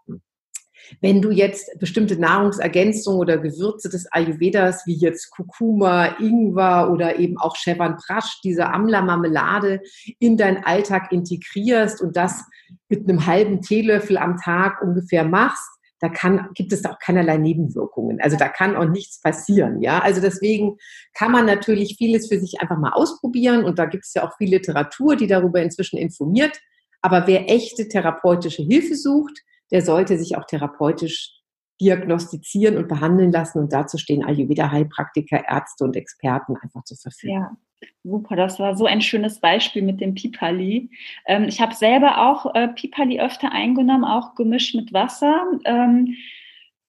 wenn 1.00 1.20
du 1.20 1.30
jetzt 1.30 1.78
bestimmte 1.78 2.18
Nahrungsergänzungen 2.18 3.20
oder 3.20 3.38
Gewürze 3.38 3.88
des 3.88 4.10
Ayurvedas, 4.12 4.86
wie 4.86 4.96
jetzt 4.96 5.30
Kurkuma, 5.30 6.18
Ingwer 6.18 6.90
oder 6.90 7.18
eben 7.18 7.38
auch 7.38 7.56
Chevan 7.56 7.96
Prash, 7.96 8.40
diese 8.42 8.70
Amla-Marmelade, 8.72 9.80
in 10.18 10.36
deinen 10.36 10.64
Alltag 10.64 11.12
integrierst 11.12 12.00
und 12.00 12.16
das 12.16 12.44
mit 12.88 13.08
einem 13.08 13.26
halben 13.26 13.60
Teelöffel 13.60 14.18
am 14.18 14.36
Tag 14.38 14.82
ungefähr 14.82 15.24
machst, 15.24 15.68
da 16.00 16.08
kann, 16.08 16.50
gibt 16.54 16.72
es 16.72 16.84
auch 16.84 16.98
keinerlei 16.98 17.38
Nebenwirkungen. 17.38 18.20
Also 18.20 18.36
da 18.36 18.48
kann 18.48 18.76
auch 18.76 18.84
nichts 18.84 19.20
passieren. 19.20 19.80
Ja, 19.82 19.98
also 20.00 20.20
deswegen 20.20 20.76
kann 21.14 21.32
man 21.32 21.46
natürlich 21.46 21.96
vieles 21.96 22.28
für 22.28 22.38
sich 22.38 22.60
einfach 22.60 22.78
mal 22.78 22.92
ausprobieren 22.92 23.64
und 23.64 23.78
da 23.78 23.86
gibt 23.86 24.04
es 24.04 24.14
ja 24.14 24.26
auch 24.26 24.36
viel 24.36 24.50
Literatur, 24.50 25.16
die 25.16 25.26
darüber 25.26 25.60
inzwischen 25.60 25.98
informiert. 25.98 26.60
Aber 27.02 27.26
wer 27.26 27.50
echte 27.50 27.88
therapeutische 27.88 28.62
Hilfe 28.62 28.94
sucht, 28.94 29.42
der 29.70 29.82
sollte 29.82 30.18
sich 30.18 30.36
auch 30.36 30.44
therapeutisch 30.44 31.37
diagnostizieren 31.80 32.76
und 32.76 32.88
behandeln 32.88 33.32
lassen 33.32 33.60
und 33.60 33.72
dazu 33.72 33.98
stehen 33.98 34.24
Ayurveda-Heilpraktiker, 34.24 35.48
Ärzte 35.48 35.84
und 35.84 35.96
Experten 35.96 36.56
einfach 36.56 36.84
zur 36.84 36.96
Verfügung. 36.96 37.36
Ja. 37.36 37.56
Super, 38.02 38.34
das 38.34 38.58
war 38.58 38.76
so 38.76 38.86
ein 38.86 39.00
schönes 39.00 39.38
Beispiel 39.38 39.82
mit 39.82 40.00
dem 40.00 40.14
Pipali. 40.14 40.90
Ähm, 41.26 41.44
ich 41.44 41.60
habe 41.60 41.74
selber 41.74 42.26
auch 42.26 42.52
äh, 42.54 42.68
Pipali 42.68 43.20
öfter 43.20 43.52
eingenommen, 43.52 44.04
auch 44.04 44.34
gemischt 44.34 44.74
mit 44.74 44.92
Wasser. 44.92 45.44
Ähm, 45.64 46.16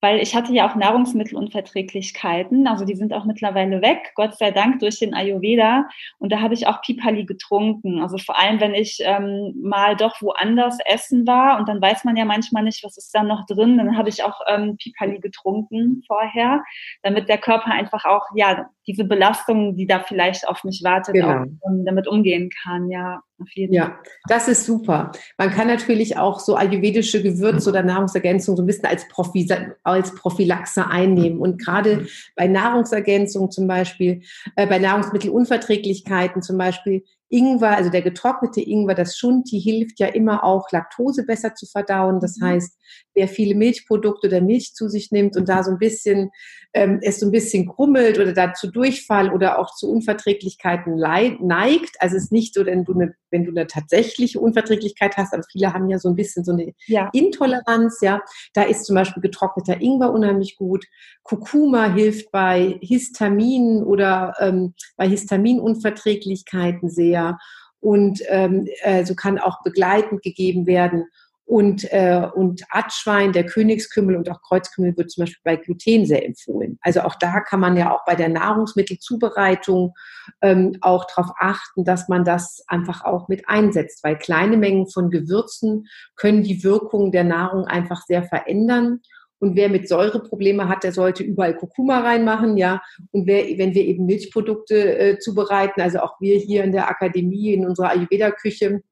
weil 0.01 0.19
ich 0.19 0.35
hatte 0.35 0.53
ja 0.53 0.69
auch 0.69 0.75
Nahrungsmittelunverträglichkeiten, 0.75 2.67
also 2.67 2.85
die 2.85 2.95
sind 2.95 3.13
auch 3.13 3.25
mittlerweile 3.25 3.81
weg, 3.81 4.13
Gott 4.15 4.37
sei 4.37 4.51
Dank 4.51 4.79
durch 4.79 4.99
den 4.99 5.13
Ayurveda. 5.13 5.85
Und 6.19 6.31
da 6.31 6.39
habe 6.39 6.53
ich 6.53 6.67
auch 6.67 6.81
Pipali 6.81 7.25
getrunken. 7.25 8.01
Also 8.01 8.17
vor 8.17 8.39
allem, 8.39 8.59
wenn 8.61 8.73
ich 8.73 8.99
ähm, 9.01 9.53
mal 9.61 9.95
doch 9.95 10.21
woanders 10.21 10.77
essen 10.85 11.27
war 11.27 11.59
und 11.59 11.67
dann 11.67 11.81
weiß 11.81 12.03
man 12.05 12.15
ja 12.15 12.25
manchmal 12.25 12.63
nicht, 12.63 12.83
was 12.83 12.97
ist 12.97 13.13
da 13.13 13.23
noch 13.23 13.45
drin, 13.45 13.77
dann 13.77 13.97
habe 13.97 14.09
ich 14.09 14.23
auch 14.23 14.39
ähm, 14.47 14.77
Pipali 14.77 15.19
getrunken 15.19 16.03
vorher, 16.07 16.63
damit 17.03 17.27
der 17.27 17.37
Körper 17.37 17.71
einfach 17.71 18.05
auch 18.05 18.25
ja 18.35 18.69
diese 18.89 19.03
Belastung, 19.03 19.75
die 19.75 19.85
da 19.85 19.99
vielleicht 19.99 20.47
auf 20.47 20.63
mich 20.63 20.81
wartet, 20.83 21.13
genau. 21.13 21.43
auch, 21.43 21.45
um, 21.61 21.85
damit 21.85 22.07
umgehen 22.07 22.49
kann. 22.63 22.89
Ja. 22.89 23.21
Ja, 23.55 23.97
das 24.27 24.49
ist 24.49 24.65
super. 24.65 25.13
Man 25.37 25.49
kann 25.51 25.67
natürlich 25.67 26.17
auch 26.17 26.41
so 26.41 26.55
ayurvedische 26.55 27.23
Gewürze 27.23 27.69
oder 27.69 27.83
Nahrungsergänzungen 27.83 28.57
so 28.57 28.63
ein 28.63 28.65
bisschen 28.65 28.87
als, 28.87 29.07
Profi, 29.07 29.47
als 29.83 30.13
Prophylaxe 30.13 30.85
einnehmen. 30.87 31.39
Und 31.39 31.57
gerade 31.63 32.07
bei 32.35 32.47
Nahrungsergänzungen 32.47 33.49
zum 33.49 33.65
Beispiel, 33.65 34.23
äh, 34.57 34.67
bei 34.67 34.77
Nahrungsmittelunverträglichkeiten 34.79 36.41
zum 36.41 36.57
Beispiel, 36.57 37.03
Ingwer, 37.29 37.77
also 37.77 37.91
der 37.91 38.01
getrocknete 38.01 38.59
Ingwer, 38.59 38.95
das 38.95 39.15
Schunti 39.15 39.61
hilft 39.61 39.99
ja 39.99 40.07
immer 40.07 40.43
auch, 40.43 40.71
Laktose 40.71 41.25
besser 41.25 41.53
zu 41.53 41.67
verdauen. 41.67 42.19
Das 42.19 42.37
mhm. 42.37 42.45
heißt, 42.45 42.77
wer 43.13 43.27
viele 43.27 43.55
Milchprodukte 43.55 44.27
oder 44.27 44.41
Milch 44.41 44.73
zu 44.73 44.89
sich 44.89 45.11
nimmt 45.11 45.37
und 45.37 45.47
da 45.47 45.63
so 45.63 45.71
ein 45.71 45.77
bisschen, 45.77 46.31
ähm, 46.73 46.99
es 47.01 47.19
so 47.19 47.25
ein 47.25 47.31
bisschen 47.31 47.67
krummelt 47.67 48.19
oder 48.19 48.33
dazu 48.33 48.71
Durchfall 48.71 49.33
oder 49.33 49.59
auch 49.59 49.73
zu 49.75 49.89
Unverträglichkeiten 49.89 50.95
neigt. 50.95 51.95
Also 51.99 52.15
es 52.15 52.25
ist 52.25 52.31
nicht 52.31 52.53
so, 52.53 52.65
wenn 52.65 52.85
du 52.85 52.93
eine, 52.93 53.15
wenn 53.31 53.43
du 53.43 53.51
eine 53.51 53.67
tatsächliche 53.67 54.39
Unverträglichkeit 54.39 55.17
hast, 55.17 55.33
aber 55.33 55.43
viele 55.51 55.73
haben 55.73 55.89
ja 55.89 55.97
so 55.97 56.09
ein 56.09 56.15
bisschen 56.15 56.43
so 56.43 56.51
eine 56.51 56.73
ja. 56.85 57.09
Intoleranz, 57.13 57.99
ja. 58.01 58.21
Da 58.53 58.63
ist 58.63 58.85
zum 58.85 58.95
Beispiel 58.95 59.21
getrockneter 59.21 59.81
Ingwer 59.81 60.11
unheimlich 60.11 60.57
gut. 60.57 60.85
Kurkuma 61.23 61.91
hilft 61.93 62.31
bei 62.31 62.77
Histamin 62.81 63.83
oder 63.83 64.35
ähm, 64.39 64.73
bei 64.95 65.07
Histaminunverträglichkeiten 65.07 66.89
sehr 66.89 67.39
und 67.81 68.21
ähm, 68.27 68.67
äh, 68.81 69.05
so 69.05 69.15
kann 69.15 69.39
auch 69.39 69.63
begleitend 69.63 70.21
gegeben 70.21 70.67
werden. 70.67 71.05
Und, 71.49 71.91
äh, 71.91 72.27
und 72.35 72.61
Atschwein, 72.69 73.31
der 73.31 73.43
Königskümmel 73.43 74.15
und 74.15 74.29
auch 74.29 74.39
Kreuzkümmel 74.43 74.95
wird 74.95 75.09
zum 75.09 75.23
Beispiel 75.23 75.41
bei 75.43 75.55
Gluten 75.55 76.05
sehr 76.05 76.23
empfohlen. 76.23 76.77
Also 76.81 77.01
auch 77.01 77.15
da 77.15 77.39
kann 77.39 77.59
man 77.59 77.75
ja 77.75 77.91
auch 77.91 78.05
bei 78.05 78.13
der 78.13 78.29
Nahrungsmittelzubereitung 78.29 79.95
ähm, 80.43 80.77
auch 80.81 81.05
darauf 81.05 81.31
achten, 81.39 81.85
dass 81.85 82.07
man 82.07 82.23
das 82.23 82.63
einfach 82.67 83.03
auch 83.03 83.29
mit 83.29 83.49
einsetzt, 83.49 84.03
weil 84.03 84.19
kleine 84.19 84.57
Mengen 84.57 84.89
von 84.89 85.09
Gewürzen 85.09 85.87
können 86.15 86.43
die 86.43 86.63
Wirkung 86.63 87.11
der 87.11 87.23
Nahrung 87.23 87.65
einfach 87.65 88.03
sehr 88.05 88.21
verändern. 88.21 88.99
Und 89.39 89.55
wer 89.55 89.69
mit 89.69 89.89
Säureprobleme 89.89 90.69
hat, 90.69 90.83
der 90.83 90.91
sollte 90.91 91.23
überall 91.23 91.55
Kurkuma 91.55 92.01
reinmachen, 92.01 92.57
ja. 92.57 92.79
Und 93.09 93.25
wer, 93.25 93.45
wenn 93.57 93.73
wir 93.73 93.85
eben 93.85 94.05
Milchprodukte 94.05 94.99
äh, 94.99 95.17
zubereiten, 95.17 95.81
also 95.81 95.97
auch 96.01 96.21
wir 96.21 96.37
hier 96.37 96.63
in 96.63 96.73
der 96.73 96.91
Akademie, 96.91 97.53
in 97.53 97.65
unserer 97.65 97.89
Ayurveda-Küche, 97.89 98.83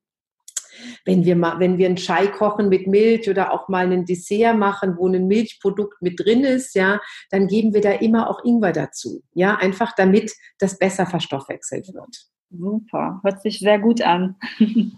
wenn 1.06 1.26
wir 1.26 1.36
mal, 1.36 1.60
wenn 1.60 1.78
wir 1.78 1.88
einen 1.88 1.98
Chai 1.98 2.28
kochen 2.28 2.70
mit 2.70 2.88
Milch 2.88 3.30
oder 3.30 3.54
auch 3.54 3.68
mal 3.68 3.86
einen 3.86 4.06
Dessert 4.06 4.58
machen, 4.58 4.96
wo 4.98 5.08
ein 5.08 5.28
Milchprodukt 5.28 6.02
mit 6.02 6.20
drin 6.20 6.44
ist, 6.44 6.76
ja, 6.76 7.00
dann 7.32 7.48
geben 7.48 7.74
wir 7.74 7.82
da 7.82 7.92
immer 7.92 8.30
auch 8.30 8.44
Ingwer 8.44 8.74
dazu, 8.74 9.22
ja, 9.34 9.56
einfach 9.56 9.94
damit 9.96 10.34
das 10.60 10.78
besser 10.78 11.06
verstoffwechselt 11.06 11.94
wird. 11.94 12.28
Super, 12.50 13.20
hört 13.24 13.42
sich 13.42 13.60
sehr 13.60 13.80
gut 13.80 14.02
an. 14.02 14.36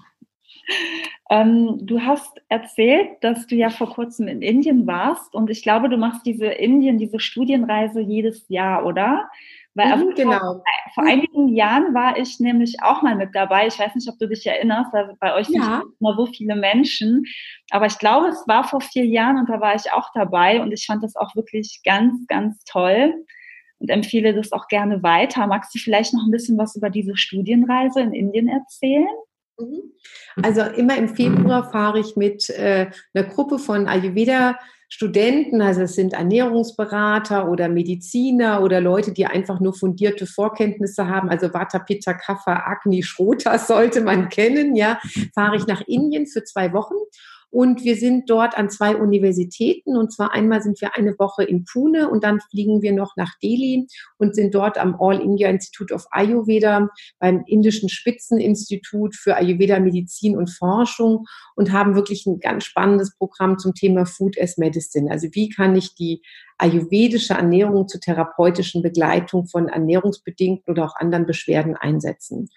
ähm, 1.29 1.79
du 1.81 2.01
hast 2.01 2.41
erzählt, 2.47 3.09
dass 3.21 3.47
du 3.47 3.55
ja 3.55 3.69
vor 3.69 3.91
kurzem 3.91 4.27
in 4.27 4.41
Indien 4.41 4.85
warst 4.85 5.33
und 5.33 5.49
ich 5.49 5.63
glaube, 5.63 5.89
du 5.89 5.97
machst 5.97 6.25
diese 6.25 6.47
Indien, 6.47 6.97
diese 6.97 7.19
Studienreise 7.19 8.01
jedes 8.01 8.47
Jahr, 8.49 8.85
oder? 8.85 9.29
Weil 9.75 9.97
mhm, 9.97 10.15
genau. 10.15 10.39
vor, 10.39 10.63
vor, 10.95 11.03
einigen 11.05 11.49
Jahren 11.49 11.93
war 11.93 12.17
ich 12.17 12.39
nämlich 12.39 12.81
auch 12.81 13.01
mal 13.01 13.15
mit 13.15 13.29
dabei. 13.33 13.67
Ich 13.67 13.79
weiß 13.79 13.95
nicht, 13.95 14.09
ob 14.09 14.17
du 14.17 14.27
dich 14.27 14.45
erinnerst, 14.45 14.91
weil 14.93 15.15
bei 15.19 15.33
euch 15.35 15.47
ja. 15.49 15.61
sind 15.61 15.93
immer 15.99 16.15
so 16.15 16.25
viele 16.25 16.55
Menschen. 16.55 17.23
Aber 17.69 17.85
ich 17.85 17.97
glaube, 17.99 18.27
es 18.27 18.47
war 18.47 18.63
vor 18.63 18.81
vier 18.81 19.05
Jahren 19.05 19.37
und 19.37 19.49
da 19.49 19.61
war 19.61 19.75
ich 19.75 19.91
auch 19.93 20.09
dabei 20.13 20.61
und 20.61 20.71
ich 20.71 20.85
fand 20.85 21.03
das 21.03 21.15
auch 21.15 21.35
wirklich 21.35 21.81
ganz, 21.85 22.25
ganz 22.27 22.63
toll 22.65 23.13
und 23.77 23.89
empfehle 23.89 24.33
das 24.33 24.51
auch 24.51 24.67
gerne 24.67 25.03
weiter. 25.03 25.45
Magst 25.47 25.73
du 25.73 25.79
vielleicht 25.79 26.13
noch 26.13 26.25
ein 26.25 26.31
bisschen 26.31 26.57
was 26.57 26.75
über 26.75 26.89
diese 26.89 27.15
Studienreise 27.15 28.01
in 28.01 28.13
Indien 28.13 28.47
erzählen? 28.47 29.07
Mhm. 29.59 29.91
Also 30.41 30.61
immer 30.61 30.97
im 30.97 31.09
Februar 31.09 31.71
fahre 31.71 31.99
ich 31.99 32.15
mit 32.15 32.49
äh, 32.49 32.89
einer 33.13 33.25
Gruppe 33.25 33.59
von 33.59 33.87
Ayurveda 33.87 34.57
Studenten, 34.91 35.61
also 35.61 35.81
es 35.81 35.93
sind 35.93 36.13
Ernährungsberater 36.13 37.47
oder 37.47 37.69
Mediziner 37.69 38.63
oder 38.63 38.81
Leute, 38.81 39.11
die 39.11 39.27
einfach 39.27 39.59
nur 39.59 39.75
fundierte 39.75 40.25
Vorkenntnisse 40.25 41.07
haben. 41.07 41.29
Also 41.29 41.53
Vata, 41.53 41.77
Pitta, 41.77 42.15
Kapha, 42.15 42.63
Agni, 42.65 43.03
Schrota 43.03 43.59
sollte 43.59 44.01
man 44.01 44.29
kennen, 44.29 44.75
ja, 44.75 44.99
fahre 45.35 45.57
ich 45.57 45.67
nach 45.67 45.81
Indien 45.81 46.25
für 46.25 46.43
zwei 46.43 46.73
Wochen 46.73 46.95
und 47.51 47.83
wir 47.83 47.95
sind 47.95 48.29
dort 48.29 48.57
an 48.57 48.69
zwei 48.69 48.95
Universitäten. 48.95 49.97
Und 49.97 50.13
zwar 50.13 50.33
einmal 50.33 50.61
sind 50.61 50.79
wir 50.81 50.95
eine 50.95 51.17
Woche 51.17 51.43
in 51.43 51.65
Pune 51.65 52.09
und 52.09 52.23
dann 52.23 52.39
fliegen 52.39 52.81
wir 52.81 52.93
noch 52.93 53.15
nach 53.15 53.33
Delhi 53.41 53.87
und 54.17 54.35
sind 54.35 54.53
dort 54.53 54.77
am 54.77 54.95
All 54.99 55.19
India 55.19 55.49
Institute 55.49 55.93
of 55.93 56.05
Ayurveda 56.11 56.89
beim 57.19 57.43
indischen 57.47 57.89
Spitzeninstitut 57.89 59.15
für 59.15 59.35
Ayurveda 59.35 59.79
Medizin 59.79 60.37
und 60.37 60.49
Forschung 60.51 61.25
und 61.55 61.71
haben 61.71 61.95
wirklich 61.95 62.25
ein 62.25 62.39
ganz 62.39 62.65
spannendes 62.65 63.15
Programm 63.15 63.57
zum 63.57 63.73
Thema 63.73 64.05
Food 64.05 64.39
as 64.39 64.57
Medicine. 64.57 65.09
Also 65.09 65.27
wie 65.31 65.49
kann 65.49 65.75
ich 65.75 65.95
die 65.95 66.21
ayurvedische 66.59 67.33
Ernährung 67.33 67.87
zur 67.87 68.01
therapeutischen 68.01 68.83
Begleitung 68.83 69.47
von 69.47 69.69
ernährungsbedingten 69.69 70.71
oder 70.71 70.85
auch 70.85 70.95
anderen 70.97 71.25
Beschwerden 71.25 71.75
einsetzen. 71.75 72.49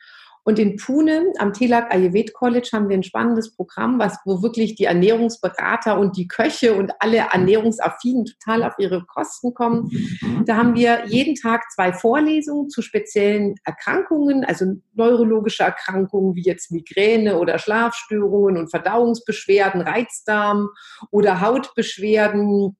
Und 0.44 0.58
in 0.58 0.76
Pune 0.76 1.32
am 1.38 1.52
Tilak 1.52 1.94
Ayurved 1.94 2.34
College 2.34 2.70
haben 2.72 2.88
wir 2.88 2.96
ein 2.96 3.04
spannendes 3.04 3.54
Programm, 3.54 3.98
was, 3.98 4.18
wo 4.24 4.42
wirklich 4.42 4.74
die 4.74 4.84
Ernährungsberater 4.84 5.98
und 5.98 6.16
die 6.16 6.26
Köche 6.26 6.74
und 6.74 6.92
alle 6.98 7.18
Ernährungsaffinen 7.32 8.24
total 8.24 8.64
auf 8.64 8.74
ihre 8.78 9.04
Kosten 9.04 9.54
kommen. 9.54 9.88
Da 10.44 10.56
haben 10.56 10.74
wir 10.74 11.06
jeden 11.06 11.36
Tag 11.36 11.70
zwei 11.72 11.92
Vorlesungen 11.92 12.70
zu 12.70 12.82
speziellen 12.82 13.54
Erkrankungen, 13.64 14.44
also 14.44 14.66
neurologische 14.94 15.62
Erkrankungen 15.62 16.34
wie 16.34 16.42
jetzt 16.42 16.72
Migräne 16.72 17.38
oder 17.38 17.58
Schlafstörungen 17.58 18.56
und 18.56 18.70
Verdauungsbeschwerden, 18.70 19.80
Reizdarm 19.80 20.70
oder 21.10 21.40
Hautbeschwerden 21.40 22.76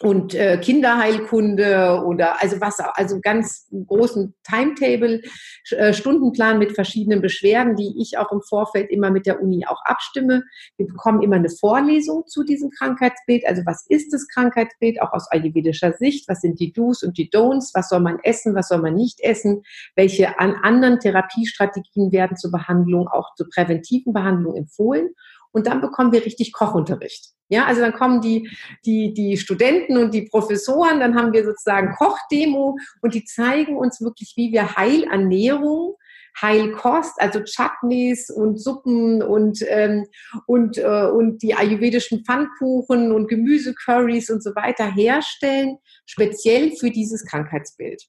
und 0.00 0.34
äh, 0.34 0.58
Kinderheilkunde 0.58 2.02
oder 2.04 2.42
also 2.42 2.60
was 2.60 2.78
also 2.80 3.20
ganz 3.20 3.68
großen 3.86 4.34
Timetable 4.42 5.22
äh, 5.70 5.92
Stundenplan 5.92 6.58
mit 6.58 6.72
verschiedenen 6.72 7.20
Beschwerden, 7.20 7.76
die 7.76 7.94
ich 8.00 8.18
auch 8.18 8.32
im 8.32 8.42
Vorfeld 8.42 8.90
immer 8.90 9.10
mit 9.10 9.26
der 9.26 9.42
Uni 9.42 9.64
auch 9.66 9.80
abstimme. 9.84 10.42
Wir 10.76 10.86
bekommen 10.86 11.22
immer 11.22 11.36
eine 11.36 11.50
Vorlesung 11.50 12.26
zu 12.26 12.44
diesem 12.44 12.70
Krankheitsbild, 12.70 13.46
also 13.46 13.62
was 13.64 13.84
ist 13.88 14.12
das 14.12 14.26
Krankheitsbild? 14.28 15.00
Auch 15.00 15.12
aus 15.12 15.30
ayurvedischer 15.30 15.92
Sicht, 15.92 16.28
was 16.28 16.40
sind 16.40 16.60
die 16.60 16.72
Do's 16.72 17.02
und 17.02 17.16
die 17.18 17.30
Don'ts, 17.30 17.70
was 17.74 17.88
soll 17.88 18.00
man 18.00 18.18
essen, 18.22 18.54
was 18.54 18.68
soll 18.68 18.80
man 18.80 18.94
nicht 18.94 19.20
essen, 19.20 19.62
welche 19.94 20.38
an 20.38 20.54
anderen 20.62 20.98
Therapiestrategien 20.98 22.12
werden 22.12 22.36
zur 22.36 22.50
Behandlung 22.50 23.08
auch 23.08 23.34
zur 23.36 23.48
präventiven 23.48 24.12
Behandlung 24.12 24.56
empfohlen 24.56 25.10
und 25.54 25.66
dann 25.66 25.80
bekommen 25.80 26.12
wir 26.12 26.24
richtig 26.26 26.52
Kochunterricht. 26.52 27.30
Ja, 27.48 27.64
also 27.66 27.80
dann 27.80 27.92
kommen 27.92 28.20
die, 28.20 28.50
die, 28.84 29.14
die 29.14 29.36
Studenten 29.36 29.96
und 29.96 30.12
die 30.12 30.22
Professoren, 30.22 31.00
dann 31.00 31.14
haben 31.14 31.32
wir 31.32 31.44
sozusagen 31.44 31.94
Kochdemo 31.94 32.76
und 33.00 33.14
die 33.14 33.24
zeigen 33.24 33.76
uns 33.76 34.00
wirklich, 34.00 34.34
wie 34.36 34.52
wir 34.52 34.76
Heilernährung 34.76 35.96
Heilkost, 36.40 37.20
also 37.20 37.40
Chutneys 37.44 38.28
und 38.28 38.60
Suppen 38.60 39.22
und, 39.22 39.64
ähm, 39.68 40.06
und, 40.46 40.78
äh, 40.78 41.06
und 41.06 41.42
die 41.42 41.54
ayurvedischen 41.54 42.24
Pfannkuchen 42.24 43.12
und 43.12 43.28
Gemüsecurries 43.28 44.30
und 44.30 44.42
so 44.42 44.50
weiter 44.56 44.92
herstellen, 44.92 45.78
speziell 46.06 46.72
für 46.72 46.90
dieses 46.90 47.24
Krankheitsbild. 47.24 48.02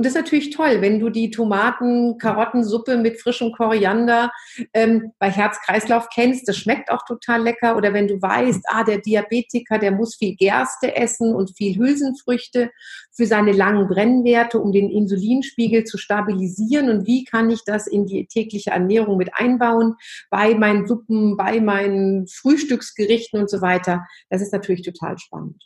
Und 0.00 0.06
das 0.06 0.14
ist 0.14 0.22
natürlich 0.22 0.48
toll, 0.48 0.80
wenn 0.80 0.98
du 0.98 1.10
die 1.10 1.30
Tomaten-Karottensuppe 1.30 2.96
mit 2.96 3.20
frischem 3.20 3.52
Koriander 3.52 4.32
ähm, 4.72 5.12
bei 5.18 5.28
Herz-Kreislauf 5.28 6.08
kennst, 6.08 6.48
das 6.48 6.56
schmeckt 6.56 6.90
auch 6.90 7.04
total 7.04 7.42
lecker. 7.42 7.76
Oder 7.76 7.92
wenn 7.92 8.08
du 8.08 8.14
weißt, 8.14 8.62
ah, 8.68 8.82
der 8.82 8.96
Diabetiker, 8.96 9.78
der 9.78 9.90
muss 9.90 10.16
viel 10.16 10.36
Gerste 10.36 10.96
essen 10.96 11.34
und 11.34 11.54
viel 11.54 11.76
Hülsenfrüchte 11.76 12.70
für 13.12 13.26
seine 13.26 13.52
langen 13.52 13.88
Brennwerte, 13.88 14.58
um 14.58 14.72
den 14.72 14.88
Insulinspiegel 14.88 15.84
zu 15.84 15.98
stabilisieren. 15.98 16.88
Und 16.88 17.06
wie 17.06 17.24
kann 17.24 17.50
ich 17.50 17.62
das 17.66 17.86
in 17.86 18.06
die 18.06 18.26
tägliche 18.26 18.70
Ernährung 18.70 19.18
mit 19.18 19.34
einbauen, 19.34 19.96
bei 20.30 20.54
meinen 20.54 20.86
Suppen, 20.86 21.36
bei 21.36 21.60
meinen 21.60 22.26
Frühstücksgerichten 22.26 23.38
und 23.38 23.50
so 23.50 23.60
weiter. 23.60 24.06
Das 24.30 24.40
ist 24.40 24.54
natürlich 24.54 24.80
total 24.80 25.18
spannend. 25.18 25.62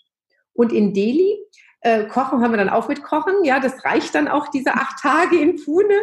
Und 0.54 0.72
in 0.72 0.92
Delhi 0.92 1.43
äh, 1.84 2.06
Kochen 2.06 2.42
haben 2.42 2.52
wir 2.52 2.56
dann 2.56 2.70
auch 2.70 2.88
mit 2.88 3.02
Kochen. 3.02 3.44
Ja, 3.44 3.60
das 3.60 3.84
reicht 3.84 4.14
dann 4.14 4.26
auch 4.26 4.48
diese 4.48 4.72
acht 4.72 5.02
Tage 5.02 5.38
in 5.38 5.62
Pune. 5.62 5.94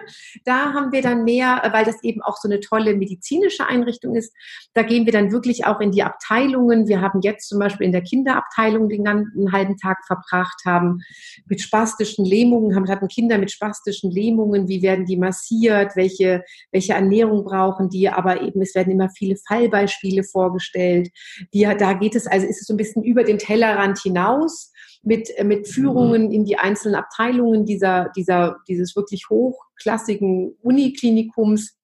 Da 0.46 0.74
haben 0.74 0.92
wir 0.92 1.02
dann 1.02 1.24
mehr, 1.24 1.60
weil 1.74 1.86
das 1.86 2.04
eben 2.04 2.22
auch 2.22 2.38
so 2.38 2.48
eine 2.48 2.60
tolle 2.60 2.96
medizinische 2.96 3.66
Einrichtung 3.66 4.16
ist. 4.16 4.32
Da 4.76 4.84
gehen 4.84 5.06
wir 5.08 5.12
dann 5.12 5.32
wirklich 5.32 5.66
auch 5.66 5.80
in 5.80 5.92
die 5.92 6.04
Abteilungen. 6.04 6.88
Wir 6.88 7.02
haben 7.02 7.22
jetzt 7.24 7.50
zum 7.50 7.58
Beispiel 7.58 7.88
in 7.88 7.92
der 7.92 8.04
Kinderabteilung 8.04 8.90
den 8.90 9.04
ganzen 9.04 9.52
halben 9.52 9.76
Tag 9.78 9.98
verbracht, 10.06 10.62
haben 10.66 11.00
mit 11.48 11.62
spastischen 11.62 12.26
Lähmungen, 12.26 12.76
haben, 12.76 12.88
hatten 12.88 13.08
Kinder 13.08 13.40
mit 13.40 13.50
spastischen 13.50 14.12
Lähmungen. 14.12 14.68
Wie 14.68 14.84
werden 14.84 15.06
die 15.06 15.18
massiert? 15.18 15.96
Welche, 15.96 16.44
welche 16.72 16.94
Ernährung 16.94 17.44
brauchen 17.44 17.90
die? 17.90 18.08
Aber 18.08 18.42
eben, 18.42 18.62
es 18.62 18.76
werden 18.76 18.92
immer 18.92 19.10
viele 19.10 19.36
Fallbeispiele 19.48 20.24
vorgestellt. 20.24 21.10
Die, 21.56 21.64
da 21.64 21.94
geht 21.94 22.16
es, 22.16 22.28
also 22.28 22.46
ist 22.46 22.62
es 22.62 22.68
so 22.68 22.76
ein 22.76 22.78
bisschen 22.78 23.04
über 23.04 23.24
den 23.24 23.40
Tellerrand 23.40 23.98
hinaus 23.98 24.71
mit, 25.04 25.30
äh, 25.38 25.44
mit 25.44 25.68
Führungen 25.68 26.32
in 26.32 26.46
die 26.46 26.58
einzelnen 26.58 26.96
Abteilungen 26.96 27.66
dieser, 27.66 28.12
dieser, 28.16 28.58
dieses 28.68 28.96
wirklich 28.96 29.30
hochklassigen 29.30 30.56
Uniklinikums 30.62 31.78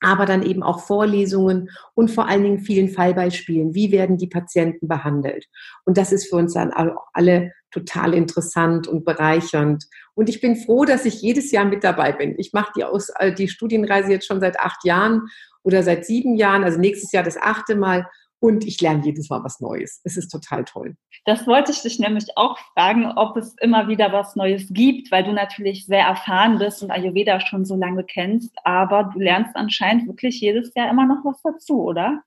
aber 0.00 0.24
dann 0.24 0.42
eben 0.42 0.62
auch 0.62 0.80
Vorlesungen 0.80 1.70
und 1.94 2.10
vor 2.10 2.26
allen 2.26 2.42
Dingen 2.42 2.60
vielen 2.60 2.88
Fallbeispielen. 2.88 3.74
Wie 3.74 3.92
werden 3.92 4.16
die 4.16 4.26
Patienten 4.26 4.88
behandelt? 4.88 5.46
Und 5.84 5.98
das 5.98 6.10
ist 6.12 6.28
für 6.28 6.36
uns 6.36 6.54
dann 6.54 6.72
auch 6.72 7.08
alle 7.12 7.52
total 7.70 8.14
interessant 8.14 8.88
und 8.88 9.04
bereichernd. 9.04 9.84
Und 10.14 10.28
ich 10.28 10.40
bin 10.40 10.56
froh, 10.56 10.84
dass 10.84 11.04
ich 11.04 11.20
jedes 11.20 11.52
Jahr 11.52 11.66
mit 11.66 11.84
dabei 11.84 12.12
bin. 12.12 12.34
Ich 12.38 12.52
mache 12.52 12.72
die, 12.74 12.84
Aus, 12.84 13.10
äh, 13.18 13.32
die 13.32 13.48
Studienreise 13.48 14.10
jetzt 14.10 14.26
schon 14.26 14.40
seit 14.40 14.58
acht 14.58 14.84
Jahren 14.84 15.28
oder 15.62 15.82
seit 15.82 16.06
sieben 16.06 16.36
Jahren, 16.36 16.64
also 16.64 16.78
nächstes 16.78 17.12
Jahr 17.12 17.22
das 17.22 17.36
achte 17.36 17.76
Mal 17.76 18.08
und 18.40 18.66
ich 18.66 18.80
lerne 18.80 19.04
jedes 19.04 19.28
Mal 19.28 19.44
was 19.44 19.60
Neues. 19.60 20.00
Es 20.04 20.16
ist 20.16 20.28
total 20.28 20.64
toll. 20.64 20.96
Das 21.26 21.46
wollte 21.46 21.70
ich 21.72 21.82
dich 21.82 21.98
nämlich 21.98 22.26
auch 22.36 22.58
fragen, 22.74 23.06
ob 23.16 23.36
es 23.36 23.54
immer 23.60 23.86
wieder 23.88 24.12
was 24.12 24.34
Neues 24.34 24.66
gibt, 24.70 25.12
weil 25.12 25.24
du 25.24 25.32
natürlich 25.32 25.86
sehr 25.86 26.06
erfahren 26.06 26.58
bist 26.58 26.82
und 26.82 26.90
Ayurveda 26.90 27.40
schon 27.40 27.64
so 27.64 27.76
lange 27.76 28.02
kennst, 28.02 28.52
aber 28.64 29.10
du 29.12 29.20
lernst 29.20 29.54
anscheinend 29.54 30.08
wirklich 30.08 30.40
jedes 30.40 30.74
Jahr 30.74 30.90
immer 30.90 31.06
noch 31.06 31.24
was 31.24 31.40
dazu, 31.42 31.82
oder? 31.82 32.22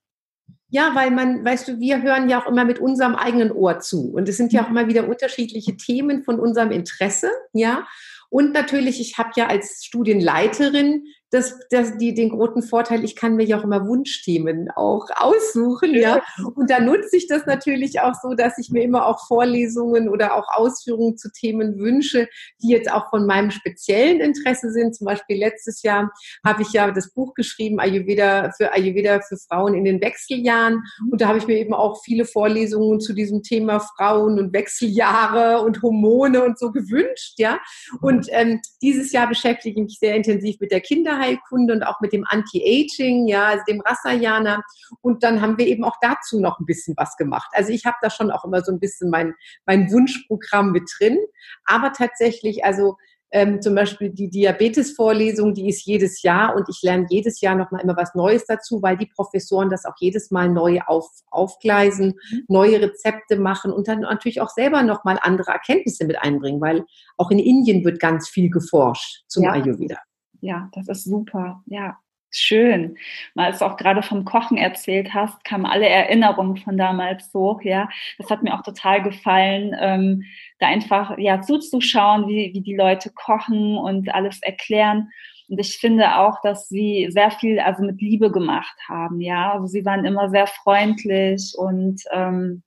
Ja, 0.69 0.95
weil 0.95 1.11
man, 1.11 1.45
weißt 1.45 1.67
du, 1.67 1.79
wir 1.79 2.01
hören 2.01 2.29
ja 2.29 2.41
auch 2.41 2.47
immer 2.47 2.65
mit 2.65 2.79
unserem 2.79 3.15
eigenen 3.15 3.51
Ohr 3.51 3.79
zu. 3.79 4.11
Und 4.11 4.27
es 4.27 4.37
sind 4.37 4.53
ja 4.53 4.63
auch 4.63 4.69
immer 4.69 4.87
wieder 4.87 5.07
unterschiedliche 5.07 5.77
Themen 5.77 6.23
von 6.23 6.39
unserem 6.39 6.71
Interesse, 6.71 7.29
ja. 7.53 7.85
Und 8.29 8.53
natürlich, 8.53 8.99
ich 8.99 9.19
habe 9.19 9.29
ja 9.35 9.45
als 9.45 9.85
Studienleiterin 9.85 11.05
das, 11.33 11.59
das, 11.71 11.97
die, 11.97 12.13
den 12.13 12.29
großen 12.29 12.61
Vorteil, 12.61 13.03
ich 13.03 13.15
kann 13.15 13.35
mir 13.35 13.43
ja 13.43 13.57
auch 13.59 13.63
immer 13.63 13.87
Wunschthemen 13.87 14.69
auch 14.75 15.07
aussuchen, 15.15 15.95
ja. 15.95 16.21
Und 16.55 16.69
da 16.69 16.79
nutze 16.79 17.17
ich 17.17 17.27
das 17.27 17.47
natürlich 17.47 18.01
auch 18.01 18.13
so, 18.21 18.35
dass 18.35 18.59
ich 18.59 18.69
mir 18.69 18.83
immer 18.83 19.07
auch 19.07 19.25
Vorlesungen 19.27 20.09
oder 20.09 20.35
auch 20.35 20.45
Ausführungen 20.53 21.17
zu 21.17 21.31
Themen 21.31 21.79
wünsche, 21.79 22.27
die 22.61 22.69
jetzt 22.69 22.91
auch 22.91 23.09
von 23.09 23.25
meinem 23.25 23.49
speziellen 23.49 24.19
Interesse 24.19 24.71
sind. 24.71 24.95
Zum 24.95 25.05
Beispiel 25.05 25.39
letztes 25.39 25.81
Jahr 25.81 26.11
habe 26.45 26.61
ich 26.61 26.71
ja 26.71 26.91
das 26.91 27.11
Buch 27.11 27.33
geschrieben, 27.33 27.79
Ayurveda 27.79 28.51
für 28.55 28.71
Ayurveda 28.71 29.21
für 29.21 29.37
Frauen 29.37 29.73
in 29.73 29.85
den 29.85 30.01
Wechseljahren. 30.01 30.83
Und 31.11 31.19
da 31.19 31.29
habe 31.29 31.39
ich 31.39 31.47
mir 31.47 31.57
eben 31.57 31.73
auch 31.73 32.03
viele 32.03 32.25
Vorlesungen 32.25 32.99
zu 32.99 33.13
diesem 33.13 33.41
Thema 33.41 33.79
Frauen 33.79 34.37
und 34.37 34.53
Wechseljahre 34.53 35.61
und 35.63 35.81
Hormone 35.81 36.43
und 36.43 36.59
so 36.59 36.71
gewünscht, 36.71 37.39
ja. 37.39 37.59
Und 38.01 38.27
ähm, 38.29 38.61
dieses 38.83 39.11
Jahr 39.11 39.27
beschäftige 39.27 39.79
ich 39.79 39.83
mich 39.83 39.97
sehr 39.99 40.15
intensiv 40.15 40.59
mit 40.59 40.71
der 40.71 40.81
Kinderheit 40.81 41.22
Tierheilkunde 41.23 41.73
und 41.73 41.83
auch 41.83 41.99
mit 42.01 42.13
dem 42.13 42.25
Anti-Aging, 42.27 43.27
ja, 43.27 43.45
also 43.45 43.63
dem 43.67 43.81
Rasayana. 43.81 44.61
Und 45.01 45.23
dann 45.23 45.41
haben 45.41 45.57
wir 45.57 45.67
eben 45.67 45.83
auch 45.83 45.95
dazu 46.01 46.39
noch 46.39 46.59
ein 46.59 46.65
bisschen 46.65 46.95
was 46.97 47.15
gemacht. 47.17 47.49
Also 47.53 47.71
ich 47.71 47.85
habe 47.85 47.97
da 48.01 48.09
schon 48.09 48.31
auch 48.31 48.45
immer 48.45 48.61
so 48.61 48.71
ein 48.71 48.79
bisschen 48.79 49.09
mein, 49.09 49.33
mein 49.65 49.91
Wunschprogramm 49.91 50.71
mit 50.71 50.89
drin. 50.97 51.17
Aber 51.65 51.93
tatsächlich, 51.93 52.63
also 52.63 52.97
ähm, 53.31 53.63
zum 53.63 53.73
Beispiel 53.73 54.11
die 54.11 54.29
Diabetes-Vorlesung, 54.29 55.55
die 55.55 55.67
ist 55.67 55.85
jedes 55.85 56.21
Jahr 56.21 56.55
und 56.55 56.69
ich 56.69 56.83
lerne 56.83 57.07
jedes 57.09 57.41
Jahr 57.41 57.55
noch 57.55 57.71
mal 57.71 57.79
immer 57.79 57.97
was 57.97 58.13
Neues 58.13 58.45
dazu, 58.45 58.83
weil 58.83 58.95
die 58.95 59.07
Professoren 59.07 59.71
das 59.71 59.85
auch 59.85 59.95
jedes 59.99 60.29
Mal 60.29 60.49
neu 60.49 60.81
auf, 60.85 61.09
aufgleisen, 61.31 62.13
mhm. 62.29 62.43
neue 62.47 62.79
Rezepte 62.79 63.37
machen 63.37 63.71
und 63.73 63.87
dann 63.87 64.01
natürlich 64.01 64.39
auch 64.39 64.51
selber 64.51 64.83
noch 64.83 65.03
mal 65.03 65.17
andere 65.19 65.51
Erkenntnisse 65.51 66.05
mit 66.05 66.21
einbringen, 66.21 66.61
weil 66.61 66.85
auch 67.17 67.31
in 67.31 67.39
Indien 67.39 67.83
wird 67.83 67.99
ganz 67.99 68.29
viel 68.29 68.51
geforscht 68.51 69.23
zum 69.27 69.45
ja. 69.45 69.53
Ayurveda 69.53 69.97
ja, 70.43 70.69
das 70.73 70.89
ist 70.89 71.05
super. 71.05 71.63
Ja, 71.67 71.97
schön. 72.29 72.97
Mal 73.33 73.51
es 73.51 73.61
auch 73.61 73.77
gerade 73.77 74.03
vom 74.03 74.25
Kochen 74.25 74.57
erzählt 74.57 75.13
hast, 75.13 75.43
kamen 75.45 75.65
alle 75.65 75.87
Erinnerungen 75.87 76.57
von 76.57 76.77
damals 76.77 77.33
hoch. 77.33 77.61
Ja, 77.61 77.87
das 78.17 78.29
hat 78.29 78.43
mir 78.43 78.53
auch 78.53 78.63
total 78.63 79.01
gefallen, 79.01 79.73
ähm, 79.79 80.23
da 80.59 80.67
einfach 80.67 81.17
ja 81.17 81.41
zuzuschauen, 81.41 82.27
wie, 82.27 82.51
wie 82.53 82.61
die 82.61 82.75
Leute 82.75 83.09
kochen 83.11 83.77
und 83.77 84.13
alles 84.13 84.41
erklären. 84.41 85.09
Und 85.47 85.59
ich 85.59 85.77
finde 85.77 86.17
auch, 86.17 86.41
dass 86.41 86.67
sie 86.67 87.07
sehr 87.09 87.31
viel 87.31 87.59
also 87.59 87.83
mit 87.83 88.01
Liebe 88.01 88.31
gemacht 88.31 88.75
haben. 88.87 89.21
Ja, 89.21 89.53
also 89.53 89.67
sie 89.67 89.85
waren 89.85 90.03
immer 90.03 90.29
sehr 90.29 90.47
freundlich 90.47 91.53
und 91.57 92.01
ähm, 92.11 92.63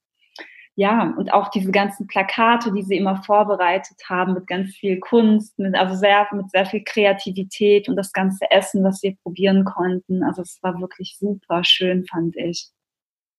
ja, 0.79 1.15
und 1.17 1.33
auch 1.33 1.49
diese 1.49 1.71
ganzen 1.71 2.07
Plakate, 2.07 2.71
die 2.71 2.83
sie 2.83 2.99
immer 2.99 3.23
vorbereitet 3.23 3.97
haben 4.11 4.35
mit 4.35 4.47
ganz 4.47 4.75
viel 4.77 5.01
Kunst, 5.01 5.59
mit, 5.59 5.75
also 5.75 5.97
sehr, 5.97 6.29
mit 6.33 6.51
sehr 6.51 6.67
viel 6.67 6.85
Kreativität 6.85 7.89
und 7.89 7.97
das 7.97 8.12
ganze 8.12 8.45
Essen, 8.51 8.85
was 8.85 9.03
wir 9.03 9.17
probieren 9.23 9.65
konnten. 9.65 10.23
Also 10.23 10.43
es 10.43 10.59
war 10.61 10.79
wirklich 10.79 11.17
super 11.19 11.65
schön, 11.65 12.05
fand 12.05 12.37
ich. 12.37 12.69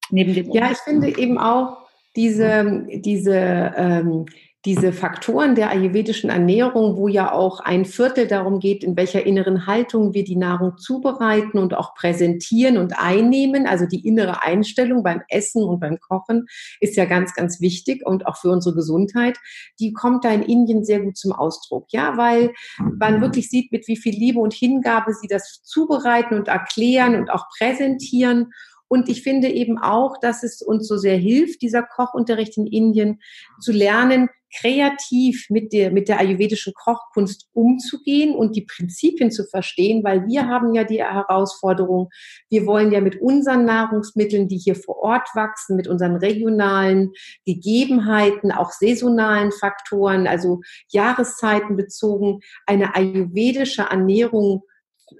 Neben 0.09 0.33
dem 0.33 0.49
ja, 0.51 0.71
ich 0.71 0.79
finde 0.79 1.15
eben 1.15 1.37
auch 1.37 1.77
diese, 2.15 2.87
diese 2.89 3.71
ähm, 3.77 4.25
diese 4.67 4.91
Faktoren 4.91 5.55
der 5.55 5.69
ayurvedischen 5.69 6.29
Ernährung, 6.29 6.97
wo 6.97 7.07
ja 7.07 7.31
auch 7.31 7.61
ein 7.61 7.85
Viertel 7.85 8.27
darum 8.27 8.59
geht, 8.59 8.83
in 8.83 8.97
welcher 8.97 9.25
inneren 9.25 9.65
Haltung 9.65 10.13
wir 10.13 10.25
die 10.25 10.35
Nahrung 10.35 10.77
zubereiten 10.77 11.57
und 11.57 11.73
auch 11.73 11.95
präsentieren 11.95 12.77
und 12.77 12.99
einnehmen. 12.99 13.65
Also 13.65 13.85
die 13.85 14.05
innere 14.05 14.43
Einstellung 14.43 15.03
beim 15.03 15.21
Essen 15.29 15.63
und 15.63 15.79
beim 15.79 16.01
Kochen 16.01 16.47
ist 16.81 16.97
ja 16.97 17.05
ganz, 17.05 17.33
ganz 17.33 17.61
wichtig 17.61 18.05
und 18.05 18.27
auch 18.27 18.35
für 18.35 18.49
unsere 18.49 18.75
Gesundheit. 18.75 19.37
Die 19.79 19.93
kommt 19.93 20.25
da 20.25 20.31
in 20.31 20.43
Indien 20.43 20.83
sehr 20.83 20.99
gut 20.99 21.15
zum 21.15 21.31
Ausdruck. 21.31 21.85
Ja, 21.93 22.17
weil 22.17 22.51
man 22.77 23.21
wirklich 23.21 23.49
sieht, 23.49 23.71
mit 23.71 23.87
wie 23.87 23.95
viel 23.95 24.15
Liebe 24.15 24.41
und 24.41 24.53
Hingabe 24.53 25.13
sie 25.13 25.29
das 25.29 25.61
zubereiten 25.63 26.35
und 26.35 26.49
erklären 26.49 27.15
und 27.15 27.29
auch 27.31 27.45
präsentieren. 27.57 28.51
Und 28.89 29.07
ich 29.07 29.21
finde 29.21 29.49
eben 29.49 29.77
auch, 29.77 30.17
dass 30.19 30.43
es 30.43 30.61
uns 30.61 30.87
so 30.87 30.97
sehr 30.97 31.17
hilft, 31.17 31.61
dieser 31.61 31.83
Kochunterricht 31.83 32.57
in 32.57 32.67
Indien, 32.67 33.21
zu 33.59 33.71
lernen, 33.71 34.29
kreativ 34.55 35.47
mit 35.49 35.73
der, 35.73 35.91
mit 35.91 36.07
der 36.07 36.19
ayurvedischen 36.19 36.73
Kochkunst 36.73 37.49
umzugehen 37.53 38.35
und 38.35 38.55
die 38.55 38.65
Prinzipien 38.65 39.31
zu 39.31 39.45
verstehen, 39.45 40.03
weil 40.03 40.25
wir 40.27 40.47
haben 40.47 40.73
ja 40.73 40.83
die 40.83 41.03
Herausforderung, 41.03 42.09
wir 42.49 42.65
wollen 42.65 42.91
ja 42.91 43.01
mit 43.01 43.21
unseren 43.21 43.65
Nahrungsmitteln, 43.65 44.47
die 44.47 44.57
hier 44.57 44.75
vor 44.75 44.97
Ort 44.97 45.27
wachsen, 45.35 45.75
mit 45.75 45.87
unseren 45.87 46.15
regionalen 46.15 47.11
Gegebenheiten, 47.45 48.51
auch 48.51 48.71
saisonalen 48.71 49.51
Faktoren, 49.51 50.27
also 50.27 50.61
Jahreszeiten 50.89 51.75
bezogen, 51.75 52.39
eine 52.65 52.95
ayurvedische 52.95 53.83
Ernährung 53.83 54.63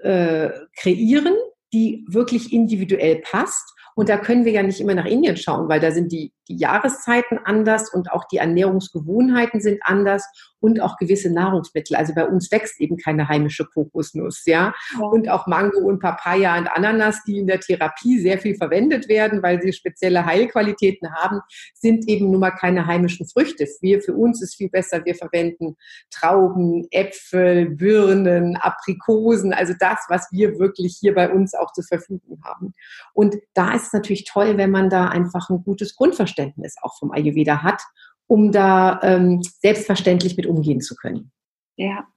äh, 0.01 0.49
kreieren, 0.79 1.35
die 1.73 2.05
wirklich 2.09 2.53
individuell 2.53 3.17
passt. 3.17 3.73
Und 3.97 4.10
da 4.10 4.17
können 4.17 4.45
wir 4.45 4.51
ja 4.51 4.62
nicht 4.62 4.79
immer 4.79 4.93
nach 4.93 5.05
Indien 5.05 5.38
schauen, 5.38 5.69
weil 5.69 5.79
da 5.79 5.89
sind 5.89 6.12
die 6.12 6.31
die 6.47 6.55
Jahreszeiten 6.55 7.39
anders 7.43 7.91
und 7.91 8.12
auch 8.12 8.25
die 8.25 8.38
Ernährungsgewohnheiten 8.38 9.60
sind 9.60 9.79
anders 9.81 10.27
und 10.60 10.82
auch 10.82 10.98
gewisse 10.98 11.32
Nahrungsmittel. 11.32 11.96
Also 11.96 12.13
bei 12.13 12.26
uns 12.26 12.52
wächst 12.52 12.80
eben 12.80 12.98
keine 12.98 13.28
heimische 13.28 13.65
Kokosnuss, 13.65 14.43
ja? 14.46 14.74
ja. 15.00 15.06
Und 15.06 15.30
auch 15.30 15.48
Mango 15.48 15.80
und 15.80 16.00
Papaya 16.00 16.58
und 16.58 16.67
Ananas, 16.67 17.24
die 17.26 17.39
in 17.39 17.48
der 17.48 17.60
Therapie 17.60 18.20
sehr 18.20 18.39
viel 18.39 18.56
verwendet 18.56 19.10
werden, 19.10 19.43
weil 19.43 19.62
sie 19.62 19.74
spezielle 19.74 20.26
Heilqualitäten 20.26 21.13
haben, 21.13 21.41
sind 21.74 22.08
eben 22.08 22.32
nun 22.32 22.39
mal 22.39 22.52
keine 22.52 22.86
heimischen 22.86 23.28
Früchte. 23.28 23.67
Wir, 23.82 24.02
für 24.02 24.13
uns 24.13 24.41
ist 24.41 24.56
viel 24.56 24.70
besser, 24.70 25.04
wir 25.06 25.15
verwenden 25.15 25.76
Trauben, 26.12 26.88
Äpfel, 26.91 27.70
Birnen, 27.70 28.56
Aprikosen, 28.58 29.54
also 29.54 29.74
das, 29.80 30.00
was 30.10 30.28
wir 30.32 30.60
wirklich 30.60 30.98
hier 31.00 31.13
bei 31.13 31.32
uns 31.32 31.54
auch 31.54 31.72
zur 31.74 31.84
Verfügung 31.84 32.41
haben. 32.43 32.74
Und 33.13 33.36
da 33.54 33.74
ist 33.74 33.88
es 33.88 33.93
natürlich 33.93 34.26
toll, 34.26 34.58
wenn 34.58 34.72
man 34.72 34.89
da 34.89 35.08
einfach 35.08 35.50
ein 35.50 35.63
gutes 35.63 35.96
Grundverständnis 35.96 36.28
Verständnis 36.38 36.76
auch 36.82 36.98
vom 36.98 37.12
Ayurveda 37.12 37.63
hat, 37.63 37.82
um 38.27 38.51
da 38.51 38.99
ähm, 39.03 39.41
selbstverständlich 39.41 40.37
mit 40.37 40.45
umgehen 40.45 40.81
zu 40.81 40.95
können. 40.95 41.31
Ja, 41.77 42.07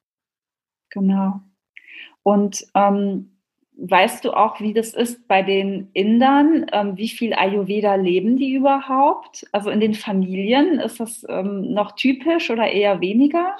genau. 0.90 1.40
Und 2.22 2.66
ähm, 2.74 3.38
weißt 3.76 4.24
du 4.24 4.32
auch, 4.32 4.60
wie 4.60 4.74
das 4.74 4.94
ist 4.94 5.26
bei 5.26 5.42
den 5.42 5.90
Indern? 5.92 6.66
Ähm, 6.72 6.96
wie 6.96 7.08
viel 7.08 7.32
Ayurveda 7.32 7.94
leben 7.94 8.36
die 8.36 8.52
überhaupt? 8.52 9.46
Also 9.52 9.70
in 9.70 9.80
den 9.80 9.94
Familien, 9.94 10.80
ist 10.80 11.00
das 11.00 11.24
ähm, 11.28 11.72
noch 11.72 11.92
typisch 11.92 12.50
oder 12.50 12.70
eher 12.70 13.00
weniger? 13.00 13.56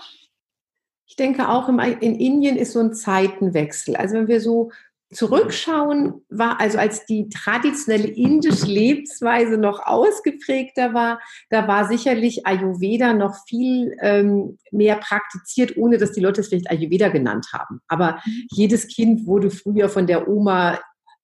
Ich 1.06 1.16
denke 1.16 1.48
auch 1.48 1.68
im, 1.68 1.78
in 1.78 2.14
Indien 2.14 2.56
ist 2.56 2.72
so 2.72 2.80
ein 2.80 2.94
Zeitenwechsel. 2.94 3.96
Also 3.96 4.16
wenn 4.16 4.28
wir 4.28 4.40
so 4.40 4.70
Zurückschauen 5.12 6.24
war, 6.28 6.60
also 6.60 6.78
als 6.78 7.04
die 7.04 7.28
traditionelle 7.28 8.06
indische 8.06 8.66
Lebensweise 8.66 9.58
noch 9.58 9.84
ausgeprägter 9.84 10.94
war, 10.94 11.20
da 11.48 11.66
war 11.66 11.88
sicherlich 11.88 12.46
Ayurveda 12.46 13.12
noch 13.12 13.34
viel 13.48 13.96
ähm, 14.00 14.58
mehr 14.70 14.96
praktiziert, 14.96 15.76
ohne 15.76 15.98
dass 15.98 16.12
die 16.12 16.20
Leute 16.20 16.42
es 16.42 16.48
vielleicht 16.48 16.70
Ayurveda 16.70 17.08
genannt 17.08 17.48
haben. 17.52 17.80
Aber 17.88 18.20
mhm. 18.24 18.46
jedes 18.50 18.86
Kind 18.86 19.26
wurde 19.26 19.50
früher 19.50 19.88
von 19.88 20.06
der 20.06 20.28
Oma 20.28 20.78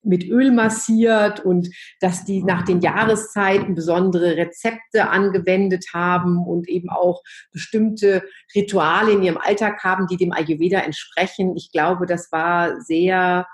mit 0.06 0.24
Öl 0.24 0.52
massiert 0.52 1.40
und 1.40 1.68
dass 2.00 2.24
die 2.24 2.42
nach 2.42 2.62
den 2.62 2.80
Jahreszeiten 2.80 3.74
besondere 3.74 4.36
Rezepte 4.36 5.08
angewendet 5.08 5.86
haben 5.92 6.44
und 6.46 6.68
eben 6.68 6.90
auch 6.90 7.22
bestimmte 7.52 8.22
Rituale 8.54 9.12
in 9.12 9.22
ihrem 9.22 9.38
Alltag 9.38 9.82
haben, 9.82 10.06
die 10.06 10.16
dem 10.16 10.32
Ayurveda 10.32 10.80
entsprechen. 10.80 11.56
Ich 11.56 11.70
glaube, 11.72 12.06
das 12.06 12.30
war 12.30 12.80
sehr 12.80 13.46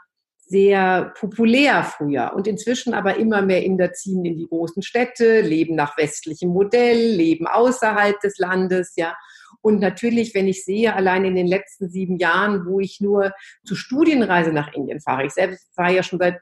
sehr 0.53 1.15
populär 1.19 1.83
früher 1.83 2.33
und 2.37 2.47
inzwischen 2.47 2.93
aber 2.93 3.17
immer 3.17 3.41
mehr 3.41 3.65
Inder 3.65 3.95
ziehen 3.95 4.23
in 4.27 4.37
die 4.37 4.47
großen 4.47 4.83
Städte, 4.83 5.41
leben 5.41 5.75
nach 5.75 5.97
westlichem 5.97 6.51
Modell, 6.51 7.17
leben 7.17 7.47
außerhalb 7.47 8.21
des 8.21 8.37
Landes, 8.37 8.93
ja. 8.97 9.17
Und 9.62 9.81
natürlich, 9.81 10.35
wenn 10.35 10.49
ich 10.49 10.65
sehe, 10.65 10.95
allein 10.95 11.25
in 11.25 11.37
den 11.37 11.47
letzten 11.47 11.88
sieben 11.88 12.19
Jahren, 12.19 12.67
wo 12.67 12.81
ich 12.81 13.01
nur 13.01 13.33
zur 13.65 13.77
Studienreise 13.79 14.53
nach 14.53 14.75
Indien 14.75 15.01
fahre, 15.01 15.25
ich 15.25 15.33
selbst 15.33 15.75
fahre 15.75 15.95
ja 15.95 16.03
schon 16.03 16.19
seit 16.19 16.41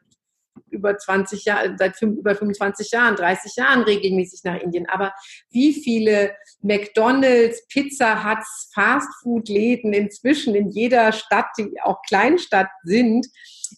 über 0.71 0.97
20 0.97 1.45
Jahren, 1.45 1.77
seit 1.79 2.01
über 2.03 2.35
25 2.35 2.91
Jahren, 2.91 3.17
30 3.17 3.57
Jahren 3.57 3.83
regelmäßig 3.83 4.45
nach 4.45 4.61
Indien. 4.61 4.89
Aber 4.89 5.13
wie 5.51 5.73
viele 5.73 6.35
McDonalds, 6.63 7.67
Pizza 7.69 8.25
Huts, 8.25 8.71
Fastfood-Läden 8.75 9.93
inzwischen 9.93 10.55
in 10.55 10.69
jeder 10.71 11.13
Stadt, 11.13 11.47
die 11.59 11.81
auch 11.83 12.03
Kleinstadt 12.07 12.69
sind, 12.83 13.27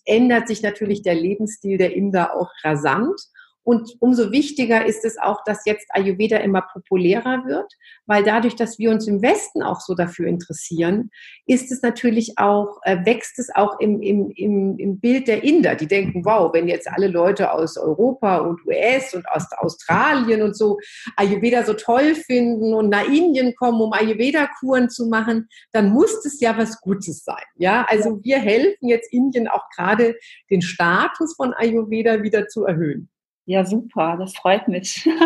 ändert 0.04 0.48
sich 0.48 0.62
natürlich 0.62 1.02
der 1.02 1.14
Lebensstil 1.14 1.78
der 1.78 1.94
Inder 1.94 2.36
auch 2.36 2.50
rasant. 2.64 3.20
Und 3.64 3.96
umso 4.00 4.32
wichtiger 4.32 4.84
ist 4.84 5.04
es 5.04 5.18
auch, 5.18 5.44
dass 5.44 5.64
jetzt 5.66 5.86
Ayurveda 5.90 6.38
immer 6.38 6.62
populärer 6.62 7.44
wird, 7.46 7.72
weil 8.06 8.24
dadurch, 8.24 8.56
dass 8.56 8.78
wir 8.78 8.90
uns 8.90 9.06
im 9.06 9.22
Westen 9.22 9.62
auch 9.62 9.80
so 9.80 9.94
dafür 9.94 10.26
interessieren, 10.26 11.10
ist 11.46 11.70
es 11.70 11.80
natürlich 11.82 12.38
auch, 12.38 12.80
äh, 12.82 13.04
wächst 13.04 13.38
es 13.38 13.54
auch 13.54 13.78
im, 13.78 14.02
im, 14.02 14.30
im, 14.34 14.78
im 14.78 14.98
Bild 14.98 15.28
der 15.28 15.44
Inder. 15.44 15.76
Die 15.76 15.86
denken, 15.86 16.24
wow, 16.24 16.52
wenn 16.52 16.66
jetzt 16.66 16.88
alle 16.88 17.06
Leute 17.06 17.52
aus 17.52 17.76
Europa 17.76 18.38
und 18.38 18.64
US 18.66 19.14
und 19.14 19.28
aus 19.28 19.46
Australien 19.58 20.42
und 20.42 20.56
so 20.56 20.78
Ayurveda 21.16 21.62
so 21.64 21.74
toll 21.74 22.16
finden 22.16 22.74
und 22.74 22.88
nach 22.88 23.06
Indien 23.06 23.54
kommen, 23.54 23.80
um 23.80 23.92
Ayurveda-Kuren 23.92 24.90
zu 24.90 25.06
machen, 25.06 25.48
dann 25.70 25.90
muss 25.90 26.24
es 26.24 26.40
ja 26.40 26.58
was 26.58 26.80
Gutes 26.80 27.24
sein. 27.24 27.44
Ja, 27.56 27.86
also 27.88 28.18
wir 28.24 28.38
helfen 28.38 28.88
jetzt 28.88 29.12
Indien 29.12 29.46
auch 29.46 29.68
gerade 29.76 30.16
den 30.50 30.62
Status 30.62 31.36
von 31.36 31.54
Ayurveda 31.54 32.22
wieder 32.22 32.48
zu 32.48 32.64
erhöhen. 32.64 33.08
Ja, 33.44 33.64
super, 33.64 34.16
das 34.18 34.34
freut 34.34 34.68
mich. 34.68 35.08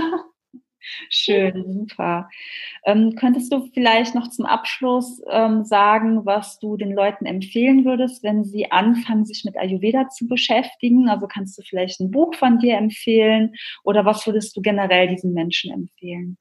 Schön, 1.11 1.64
super. 1.66 2.29
Ähm, 2.85 3.14
könntest 3.16 3.52
du 3.52 3.66
vielleicht 3.74 4.14
noch 4.14 4.31
zum 4.31 4.46
Abschluss 4.46 5.20
ähm, 5.29 5.64
sagen, 5.64 6.24
was 6.24 6.59
du 6.61 6.76
den 6.76 6.92
Leuten 6.92 7.26
empfehlen 7.26 7.85
würdest, 7.85 8.22
wenn 8.22 8.44
sie 8.44 8.70
anfangen, 8.70 9.24
sich 9.24 9.44
mit 9.44 9.57
Ayurveda 9.57 10.09
zu 10.09 10.29
beschäftigen? 10.29 11.09
Also 11.09 11.26
kannst 11.26 11.59
du 11.59 11.62
vielleicht 11.62 12.00
ein 12.00 12.11
Buch 12.11 12.35
von 12.35 12.59
dir 12.59 12.76
empfehlen 12.76 13.55
oder 13.83 14.05
was 14.05 14.26
würdest 14.26 14.57
du 14.57 14.62
generell 14.62 15.09
diesen 15.09 15.33
Menschen 15.33 15.72
empfehlen? 15.72 16.38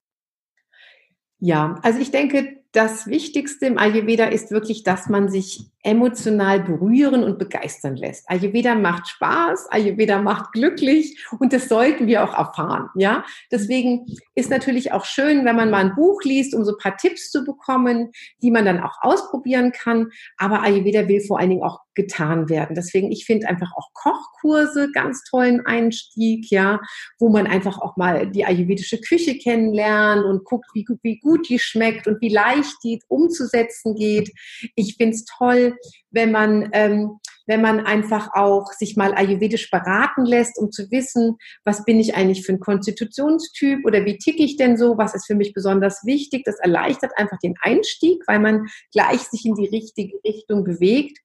Ja, 1.40 1.80
also 1.82 2.00
ich 2.00 2.12
denke, 2.12 2.64
das 2.76 3.08
Wichtigste 3.08 3.68
im 3.68 3.78
Ayurveda 3.78 4.26
ist 4.26 4.52
wirklich, 4.52 4.84
dass 4.84 5.08
man 5.08 5.30
sich 5.30 5.62
emotional 5.82 6.62
berühren 6.62 7.24
und 7.24 7.40
begeistern 7.40 7.96
lässt. 7.96 8.30
Ayurveda 8.30 8.76
macht 8.76 9.08
Spaß, 9.08 9.68
Ayurveda 9.72 10.22
macht 10.22 10.52
glücklich 10.52 11.26
und 11.40 11.54
das 11.54 11.70
sollten 11.70 12.08
wir 12.08 12.24
auch 12.24 12.38
erfahren. 12.38 12.90
Ja, 12.96 13.24
deswegen 13.52 14.06
ist 14.34 14.50
natürlich 14.50 14.92
auch 14.92 15.06
schön, 15.06 15.46
wenn 15.46 15.56
man 15.56 15.70
mal 15.70 15.86
ein 15.86 15.96
Buch 15.96 16.22
liest, 16.24 16.54
um 16.54 16.66
so 16.66 16.72
ein 16.72 16.78
paar 16.82 16.98
Tipps 16.98 17.32
zu 17.32 17.46
bekommen, 17.46 18.12
die 18.42 18.52
man 18.52 18.66
dann 18.66 18.82
auch 18.82 18.98
ausprobieren 19.02 19.72
kann. 19.72 20.10
Aber 20.38 20.62
Ayurveda 20.64 21.08
will 21.08 21.22
vor 21.22 21.40
allen 21.40 21.52
Dingen 21.52 21.64
auch 21.64 21.80
getan 21.96 22.50
werden. 22.50 22.76
Deswegen, 22.76 23.12
ich 23.12 23.26
finde 23.26 23.48
einfach 23.48 23.72
auch 23.76 23.90
Kochkurse 23.94 24.92
ganz 24.92 25.24
tollen 25.24 25.66
Einstieg, 25.66 26.52
ja, 26.52 26.80
wo 27.20 27.30
man 27.30 27.48
einfach 27.48 27.80
auch 27.80 27.96
mal 27.96 28.30
die 28.30 28.46
ayurvedische 28.46 29.00
Küche 29.00 29.38
kennenlernt 29.38 30.26
und 30.26 30.44
guckt, 30.44 30.68
wie, 30.74 30.86
wie 31.04 31.20
gut 31.20 31.48
die 31.48 31.60
schmeckt 31.60 32.08
und 32.08 32.22
wie 32.22 32.30
leicht 32.30 32.65
die 32.84 33.02
umzusetzen 33.08 33.96
geht. 33.96 34.32
Ich 34.76 34.96
finde 34.98 35.16
es 35.16 35.26
toll, 35.26 35.78
wenn 36.12 36.32
man, 36.32 36.70
ähm, 36.74 37.20
wenn 37.48 37.62
man 37.62 37.86
einfach 37.86 38.30
auch 38.34 38.72
sich 38.74 38.96
mal 38.96 39.14
ayurvedisch 39.14 39.70
beraten 39.70 40.26
lässt, 40.26 40.58
um 40.58 40.72
zu 40.72 40.90
wissen, 40.92 41.38
was 41.64 41.86
bin 41.86 42.00
ich 42.00 42.16
eigentlich 42.16 42.46
für 42.46 42.54
ein 42.54 42.60
Konstitutionstyp 42.60 43.86
oder 43.86 44.06
wie 44.06 44.18
ticke 44.18 44.44
ich 44.44 44.58
denn 44.58 44.78
so, 44.78 44.98
was 44.98 45.14
ist 45.14 45.28
für 45.28 45.36
mich 45.36 45.54
besonders 45.54 46.06
wichtig. 46.06 46.44
Das 46.46 46.60
erleichtert 46.60 47.12
einfach 47.18 47.38
den 47.40 47.56
Einstieg, 47.62 48.24
weil 48.28 48.40
man 48.40 48.68
gleich 48.92 49.22
sich 49.22 49.46
in 49.46 49.56
die 49.56 49.68
richtige 49.68 50.18
Richtung 50.24 50.64
bewegt. 50.64 51.20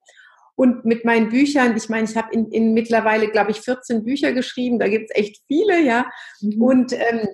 Und 0.61 0.85
mit 0.85 1.07
meinen 1.07 1.31
Büchern, 1.31 1.75
ich 1.75 1.89
meine, 1.89 2.07
ich 2.07 2.19
habe 2.19 2.35
in, 2.35 2.51
in 2.53 2.75
mittlerweile, 2.75 3.31
glaube 3.31 3.51
ich, 3.51 3.63
14 3.63 4.05
Bücher 4.05 4.35
geschrieben, 4.35 4.79
da 4.79 4.89
gibt 4.89 5.11
es 5.11 5.17
echt 5.17 5.41
viele, 5.47 5.83
ja. 5.83 6.05
Mhm. 6.43 6.63
Und 6.63 6.93
ähm, 6.93 7.29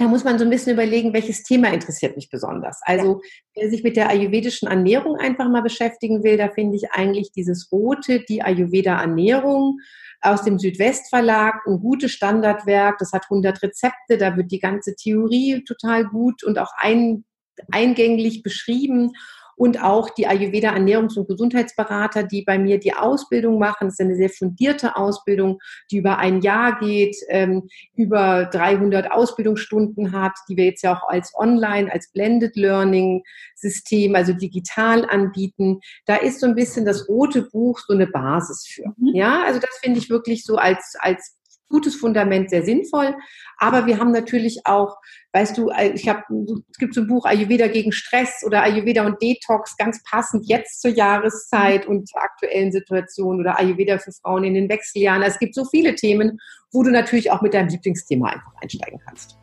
da 0.00 0.08
muss 0.08 0.24
man 0.24 0.38
so 0.38 0.44
ein 0.44 0.50
bisschen 0.50 0.72
überlegen, 0.72 1.12
welches 1.12 1.42
Thema 1.42 1.68
interessiert 1.74 2.16
mich 2.16 2.30
besonders. 2.30 2.80
Also, 2.84 3.20
wer 3.54 3.68
sich 3.68 3.82
mit 3.82 3.96
der 3.96 4.08
ayurvedischen 4.08 4.66
Ernährung 4.66 5.16
einfach 5.16 5.46
mal 5.50 5.60
beschäftigen 5.60 6.24
will, 6.24 6.38
da 6.38 6.48
finde 6.48 6.78
ich 6.78 6.90
eigentlich 6.92 7.32
dieses 7.32 7.70
rote, 7.70 8.20
die 8.20 8.42
Ayurveda-Ernährung 8.42 9.78
aus 10.22 10.42
dem 10.42 10.58
Südwestverlag, 10.58 11.66
ein 11.66 11.80
gutes 11.80 12.12
Standardwerk, 12.12 12.96
das 12.96 13.12
hat 13.12 13.24
100 13.24 13.62
Rezepte, 13.62 14.16
da 14.16 14.38
wird 14.38 14.50
die 14.50 14.58
ganze 14.58 14.94
Theorie 14.96 15.64
total 15.64 16.06
gut 16.06 16.44
und 16.44 16.58
auch 16.58 16.72
ein, 16.78 17.24
eingänglich 17.70 18.42
beschrieben 18.42 19.12
und 19.60 19.82
auch 19.82 20.08
die 20.08 20.26
Ayurveda 20.26 20.72
Ernährungs- 20.72 21.18
und 21.18 21.28
Gesundheitsberater, 21.28 22.22
die 22.22 22.44
bei 22.44 22.58
mir 22.58 22.80
die 22.80 22.94
Ausbildung 22.94 23.58
machen. 23.58 23.88
Das 23.88 23.92
ist 23.92 24.00
eine 24.00 24.16
sehr 24.16 24.30
fundierte 24.30 24.96
Ausbildung, 24.96 25.58
die 25.90 25.98
über 25.98 26.16
ein 26.16 26.40
Jahr 26.40 26.78
geht, 26.78 27.14
ähm, 27.28 27.68
über 27.94 28.46
300 28.46 29.12
Ausbildungsstunden 29.12 30.12
hat, 30.12 30.32
die 30.48 30.56
wir 30.56 30.64
jetzt 30.64 30.82
ja 30.82 30.96
auch 30.96 31.06
als 31.06 31.34
Online, 31.34 31.92
als 31.92 32.10
Blended 32.10 32.56
Learning 32.56 33.22
System, 33.54 34.14
also 34.14 34.32
digital 34.32 35.04
anbieten. 35.04 35.80
Da 36.06 36.16
ist 36.16 36.40
so 36.40 36.46
ein 36.46 36.54
bisschen 36.54 36.86
das 36.86 37.06
rote 37.06 37.42
Buch 37.42 37.80
so 37.86 37.92
eine 37.92 38.06
Basis 38.06 38.66
für. 38.66 38.88
Mhm. 38.96 39.14
Ja, 39.14 39.42
also 39.44 39.60
das 39.60 39.78
finde 39.82 39.98
ich 39.98 40.08
wirklich 40.08 40.42
so 40.42 40.56
als, 40.56 40.96
als 41.00 41.36
gutes 41.70 41.96
Fundament, 41.96 42.50
sehr 42.50 42.62
sinnvoll. 42.62 43.16
Aber 43.56 43.86
wir 43.86 43.98
haben 43.98 44.10
natürlich 44.10 44.60
auch, 44.64 44.96
weißt 45.32 45.56
du, 45.56 45.70
äh, 45.70 45.92
ich 45.94 46.08
habe, 46.08 46.22
es 46.70 46.78
gibt 46.78 46.94
so 46.94 47.00
ein 47.00 47.06
Buch 47.06 47.24
Ayurveda 47.24 47.68
gegen 47.68 47.92
Stress 47.92 48.42
oder 48.44 48.62
Ayurveda 48.62 49.06
und 49.06 49.22
Detox, 49.22 49.76
ganz 49.78 50.02
passend 50.02 50.46
jetzt 50.46 50.82
zur 50.82 50.90
Jahreszeit 50.90 51.86
und 51.86 52.08
zur 52.08 52.20
aktuellen 52.20 52.72
Situation 52.72 53.40
oder 53.40 53.58
Ayurveda 53.58 53.98
für 53.98 54.12
Frauen 54.12 54.44
in 54.44 54.54
den 54.54 54.68
Wechseljahren. 54.68 55.22
Es 55.22 55.38
gibt 55.38 55.54
so 55.54 55.64
viele 55.64 55.94
Themen, 55.94 56.38
wo 56.72 56.82
du 56.82 56.90
natürlich 56.90 57.30
auch 57.30 57.40
mit 57.40 57.54
deinem 57.54 57.68
Lieblingsthema 57.68 58.28
einfach 58.28 58.52
einsteigen 58.60 59.00
kannst. 59.06 59.38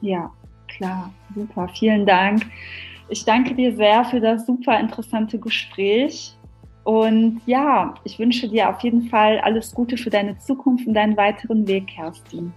Ja, 0.00 0.32
klar, 0.68 1.12
super. 1.34 1.68
Vielen 1.78 2.06
Dank. 2.06 2.44
Ich 3.08 3.24
danke 3.24 3.54
dir 3.54 3.76
sehr 3.76 4.04
für 4.04 4.20
das 4.20 4.46
super 4.46 4.78
interessante 4.80 5.38
Gespräch. 5.38 6.36
Und 6.84 7.40
ja, 7.46 7.94
ich 8.04 8.18
wünsche 8.18 8.48
dir 8.48 8.68
auf 8.68 8.80
jeden 8.80 9.02
Fall 9.02 9.38
alles 9.40 9.74
Gute 9.74 9.96
für 9.96 10.10
deine 10.10 10.38
Zukunft 10.38 10.86
und 10.86 10.94
deinen 10.94 11.16
weiteren 11.16 11.66
Weg, 11.68 11.86
Kerstin. 11.86 12.52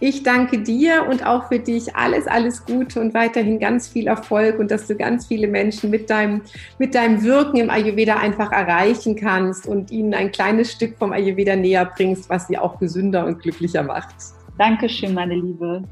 Ich 0.00 0.22
danke 0.22 0.60
dir 0.60 1.08
und 1.10 1.26
auch 1.26 1.48
für 1.48 1.58
dich 1.58 1.96
alles, 1.96 2.28
alles 2.28 2.64
Gute 2.64 3.00
und 3.00 3.14
weiterhin 3.14 3.58
ganz 3.58 3.88
viel 3.88 4.06
Erfolg 4.06 4.60
und 4.60 4.70
dass 4.70 4.86
du 4.86 4.94
ganz 4.94 5.26
viele 5.26 5.48
Menschen 5.48 5.90
mit 5.90 6.08
deinem, 6.08 6.42
mit 6.78 6.94
deinem 6.94 7.24
Wirken 7.24 7.56
im 7.56 7.68
Ayurveda 7.68 8.16
einfach 8.16 8.52
erreichen 8.52 9.16
kannst 9.16 9.66
und 9.66 9.90
ihnen 9.90 10.14
ein 10.14 10.30
kleines 10.30 10.70
Stück 10.70 10.96
vom 10.98 11.10
Ayurveda 11.10 11.56
näher 11.56 11.90
bringst, 11.96 12.30
was 12.30 12.46
sie 12.46 12.56
auch 12.56 12.78
gesünder 12.78 13.26
und 13.26 13.40
glücklicher 13.40 13.82
macht. 13.82 14.14
Dankeschön, 14.56 15.14
meine 15.14 15.34
Liebe. 15.34 15.82